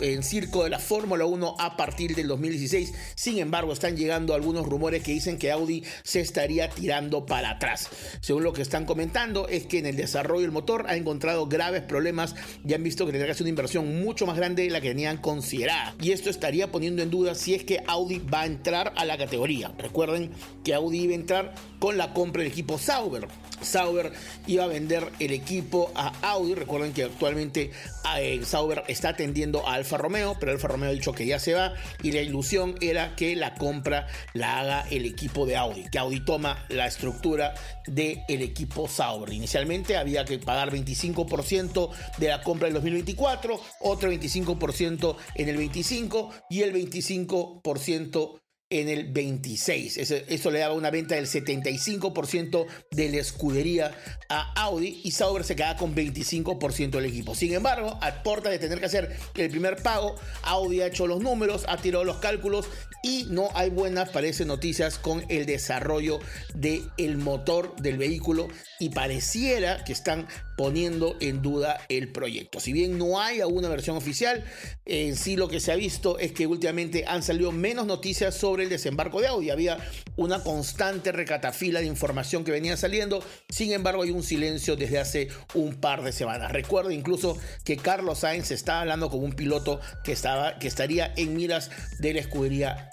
del 0.00 0.24
circo 0.24 0.64
de 0.64 0.70
la 0.70 0.78
Fórmula 0.78 1.26
1 1.26 1.56
a 1.58 1.76
partir 1.76 2.14
del 2.14 2.28
2016. 2.28 2.92
Sin 3.14 3.38
embargo, 3.38 3.72
están 3.72 3.96
llegando 3.96 4.34
algunos 4.34 4.66
rumores 4.66 5.02
que 5.02 5.12
dicen 5.12 5.38
que 5.38 5.50
Audi 5.50 5.84
se 6.02 6.20
estaría 6.20 6.70
tirando 6.70 7.26
para 7.26 7.50
atrás. 7.50 7.88
Según 8.20 8.44
lo 8.44 8.52
que 8.52 8.62
están 8.62 8.84
comentando, 8.84 9.48
es 9.48 9.66
que 9.66 9.78
en 9.78 9.86
el 9.86 9.96
desarrollo 9.96 10.42
del 10.42 10.50
motor 10.50 10.86
ha 10.88 10.96
encontrado 10.96 11.46
graves 11.46 11.82
problemas 11.82 12.34
y 12.66 12.74
han 12.74 12.82
visto 12.82 13.06
que 13.06 13.12
tendrá 13.12 13.26
que 13.26 13.32
hacer 13.32 13.44
una 13.44 13.50
inversión 13.50 14.02
mucho 14.02 14.26
más 14.26 14.36
grande 14.36 14.64
de 14.64 14.70
la 14.70 14.80
que 14.80 14.88
tenían 14.88 15.18
considerada. 15.18 15.94
Y 16.00 16.12
esto 16.12 16.30
estaría 16.30 16.72
poniendo 16.72 17.02
en 17.02 17.10
duda 17.10 17.34
si 17.34 17.54
es 17.54 17.64
que 17.64 17.82
Audi 17.86 18.18
va 18.18 18.42
a 18.42 18.46
entrar 18.46 18.92
a 18.96 19.04
la 19.04 19.18
categoría. 19.18 19.72
Recuerden 19.78 20.30
que 20.64 20.74
Audi 20.74 21.00
iba 21.00 21.12
a 21.12 21.16
entrar 21.16 21.54
con 21.78 21.96
la 21.96 22.12
compra 22.12 22.42
del 22.42 22.52
equipo 22.52 22.78
Sauber. 22.78 23.28
Sauber 23.62 24.12
iba 24.46 24.64
a 24.64 24.68
vender 24.68 25.09
el 25.18 25.32
equipo 25.32 25.90
a 25.94 26.12
Audi. 26.22 26.54
Recuerden 26.54 26.92
que 26.92 27.04
actualmente 27.04 27.70
eh, 28.18 28.40
Sauber 28.44 28.82
está 28.88 29.10
atendiendo 29.10 29.66
a 29.66 29.74
Alfa 29.74 29.96
Romeo, 29.96 30.36
pero 30.38 30.52
Alfa 30.52 30.68
Romeo 30.68 30.90
ha 30.90 30.92
dicho 30.92 31.12
que 31.12 31.26
ya 31.26 31.38
se 31.38 31.54
va 31.54 31.74
y 32.02 32.12
la 32.12 32.20
ilusión 32.20 32.74
era 32.80 33.16
que 33.16 33.36
la 33.36 33.54
compra 33.54 34.06
la 34.34 34.60
haga 34.60 34.86
el 34.90 35.04
equipo 35.04 35.46
de 35.46 35.56
Audi, 35.56 35.88
que 35.90 35.98
Audi 35.98 36.24
toma 36.24 36.64
la 36.68 36.86
estructura 36.86 37.54
del 37.86 38.20
equipo 38.28 38.88
Sauber. 38.88 39.32
Inicialmente 39.32 39.96
había 39.96 40.24
que 40.24 40.38
pagar 40.38 40.70
25% 40.72 41.90
de 42.18 42.28
la 42.28 42.42
compra 42.42 42.66
del 42.66 42.74
2024, 42.74 43.60
otro 43.80 44.12
25% 44.12 45.16
en 45.34 45.48
el 45.48 45.56
25 45.56 46.30
y 46.48 46.62
el 46.62 46.74
25% 46.74 48.40
en 48.70 48.88
el 48.88 49.12
26. 49.12 49.98
Eso, 49.98 50.50
le 50.50 50.60
daba 50.60 50.74
una 50.74 50.90
venta 50.90 51.16
del 51.16 51.26
75% 51.26 52.66
de 52.92 53.10
la 53.10 53.16
escudería 53.18 53.92
a 54.28 54.52
Audi 54.62 55.00
y 55.02 55.10
Sauber 55.10 55.42
se 55.42 55.56
queda 55.56 55.76
con 55.76 55.94
25% 55.94 56.90
del 56.90 57.06
equipo. 57.06 57.34
Sin 57.34 57.52
embargo, 57.52 57.98
a 58.00 58.22
porta 58.22 58.48
de 58.48 58.60
tener 58.60 58.78
que 58.78 58.86
hacer 58.86 59.16
el 59.34 59.50
primer 59.50 59.82
pago, 59.82 60.14
Audi 60.42 60.80
ha 60.80 60.86
hecho 60.86 61.08
los 61.08 61.20
números, 61.20 61.64
ha 61.68 61.76
tirado 61.78 62.04
los 62.04 62.18
cálculos 62.18 62.66
y 63.02 63.26
no 63.28 63.48
hay 63.54 63.70
buenas, 63.70 64.10
parece, 64.10 64.44
noticias 64.44 64.98
con 64.98 65.24
el 65.28 65.46
desarrollo 65.46 66.20
del 66.54 67.16
motor 67.16 67.74
del 67.76 67.98
vehículo 67.98 68.48
y 68.78 68.90
pareciera 68.90 69.82
que 69.84 69.92
están 69.92 70.28
poniendo 70.56 71.16
en 71.20 71.42
duda 71.42 71.80
el 71.88 72.12
proyecto. 72.12 72.60
Si 72.60 72.72
bien 72.72 72.98
no 72.98 73.20
hay 73.20 73.40
aún 73.40 73.60
una 73.60 73.68
versión 73.68 73.96
oficial, 73.96 74.44
en 74.84 75.16
sí 75.16 75.36
lo 75.36 75.48
que 75.48 75.58
se 75.58 75.72
ha 75.72 75.76
visto 75.76 76.18
es 76.18 76.32
que 76.32 76.46
últimamente 76.46 77.04
han 77.06 77.22
salido 77.22 77.50
menos 77.50 77.86
noticias 77.86 78.34
sobre 78.34 78.59
el 78.60 78.68
desembarco 78.68 79.20
de 79.20 79.28
Audi. 79.28 79.50
Había 79.50 79.78
una 80.16 80.42
constante 80.42 81.12
recatafila 81.12 81.80
de 81.80 81.86
información 81.86 82.44
que 82.44 82.52
venía 82.52 82.76
saliendo, 82.76 83.24
sin 83.48 83.72
embargo 83.72 84.02
hay 84.02 84.10
un 84.10 84.22
silencio 84.22 84.76
desde 84.76 84.98
hace 84.98 85.28
un 85.54 85.74
par 85.74 86.02
de 86.02 86.12
semanas. 86.12 86.52
Recuerdo 86.52 86.90
incluso 86.90 87.38
que 87.64 87.76
Carlos 87.76 88.20
Sainz 88.20 88.50
estaba 88.50 88.80
hablando 88.80 89.10
con 89.10 89.22
un 89.22 89.32
piloto 89.32 89.80
que, 90.04 90.12
estaba, 90.12 90.58
que 90.58 90.68
estaría 90.68 91.12
en 91.16 91.34
miras 91.34 91.70
de 91.98 92.14
la 92.14 92.20
escudería 92.20 92.90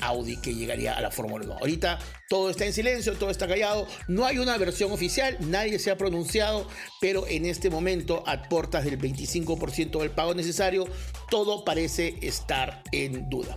Audi 0.00 0.36
que 0.36 0.54
llegaría 0.54 0.96
a 0.96 1.00
la 1.00 1.10
Fórmula 1.10 1.44
1. 1.44 1.54
Ahorita 1.54 1.98
todo 2.28 2.50
está 2.50 2.64
en 2.64 2.72
silencio, 2.72 3.14
todo 3.14 3.30
está 3.30 3.48
callado, 3.48 3.88
no 4.06 4.24
hay 4.24 4.38
una 4.38 4.56
versión 4.56 4.92
oficial, 4.92 5.36
nadie 5.40 5.78
se 5.78 5.90
ha 5.90 5.98
pronunciado, 5.98 6.68
pero 7.00 7.26
en 7.26 7.46
este 7.46 7.68
momento, 7.68 8.22
a 8.26 8.42
portas 8.42 8.84
del 8.84 8.98
25% 8.98 9.98
del 9.98 10.10
pago 10.10 10.34
necesario, 10.34 10.86
todo 11.28 11.64
parece 11.64 12.14
estar 12.22 12.82
en 12.92 13.28
duda. 13.28 13.56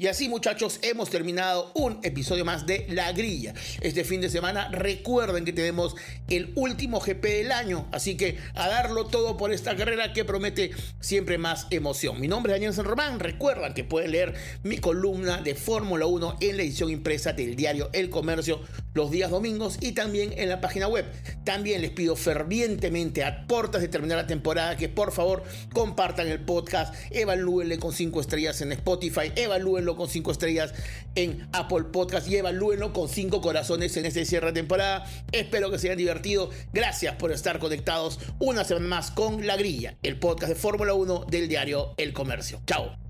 Y 0.00 0.06
así 0.06 0.30
muchachos, 0.30 0.78
hemos 0.80 1.10
terminado 1.10 1.72
un 1.74 2.00
episodio 2.02 2.42
más 2.42 2.64
de 2.64 2.86
La 2.88 3.12
Grilla. 3.12 3.52
Este 3.82 4.02
fin 4.02 4.22
de 4.22 4.30
semana 4.30 4.70
recuerden 4.70 5.44
que 5.44 5.52
tenemos 5.52 5.94
el 6.28 6.52
último 6.54 7.00
GP 7.00 7.22
del 7.22 7.52
año, 7.52 7.86
así 7.92 8.16
que 8.16 8.38
a 8.54 8.66
darlo 8.66 9.08
todo 9.08 9.36
por 9.36 9.52
esta 9.52 9.76
carrera 9.76 10.14
que 10.14 10.24
promete 10.24 10.70
siempre 11.00 11.36
más 11.36 11.66
emoción. 11.68 12.18
Mi 12.18 12.28
nombre 12.28 12.50
es 12.50 12.56
Daniel 12.56 12.72
San 12.72 12.86
Román, 12.86 13.20
recuerdan 13.20 13.74
que 13.74 13.84
pueden 13.84 14.12
leer 14.12 14.34
mi 14.62 14.78
columna 14.78 15.42
de 15.42 15.54
Fórmula 15.54 16.06
1 16.06 16.38
en 16.40 16.56
la 16.56 16.62
edición 16.62 16.88
impresa 16.88 17.34
del 17.34 17.54
diario 17.54 17.90
El 17.92 18.08
Comercio 18.08 18.62
los 18.94 19.10
días 19.10 19.30
domingos 19.30 19.78
y 19.80 19.92
también 19.92 20.32
en 20.36 20.48
la 20.48 20.60
página 20.60 20.88
web. 20.88 21.04
También 21.44 21.80
les 21.82 21.90
pido 21.90 22.16
fervientemente 22.16 23.22
a 23.22 23.46
portas 23.46 23.82
de 23.82 23.88
terminar 23.88 24.16
la 24.16 24.26
temporada 24.26 24.76
que 24.76 24.88
por 24.88 25.12
favor 25.12 25.42
compartan 25.72 26.28
el 26.28 26.40
podcast, 26.40 26.94
evalúenle 27.10 27.78
con 27.78 27.92
5 27.92 28.20
estrellas 28.20 28.60
en 28.62 28.72
Spotify, 28.72 29.32
evalúenlo 29.36 29.89
con 29.96 30.08
cinco 30.08 30.30
estrellas 30.30 30.74
en 31.14 31.48
Apple 31.52 31.84
Podcast 31.92 32.28
y 32.28 32.36
evalúenlo 32.36 32.92
con 32.92 33.08
cinco 33.08 33.40
corazones 33.40 33.96
en 33.96 34.06
este 34.06 34.24
cierre 34.24 34.48
de 34.48 34.52
temporada. 34.52 35.04
Espero 35.32 35.70
que 35.70 35.78
se 35.78 35.88
hayan 35.88 35.98
divertido. 35.98 36.50
Gracias 36.72 37.16
por 37.16 37.32
estar 37.32 37.58
conectados 37.58 38.18
una 38.38 38.64
semana 38.64 38.86
más 38.86 39.10
con 39.10 39.46
La 39.46 39.56
Grilla, 39.56 39.96
el 40.02 40.18
podcast 40.18 40.52
de 40.52 40.58
Fórmula 40.58 40.94
1 40.94 41.26
del 41.28 41.48
diario 41.48 41.94
El 41.96 42.12
Comercio. 42.12 42.60
Chao. 42.66 43.09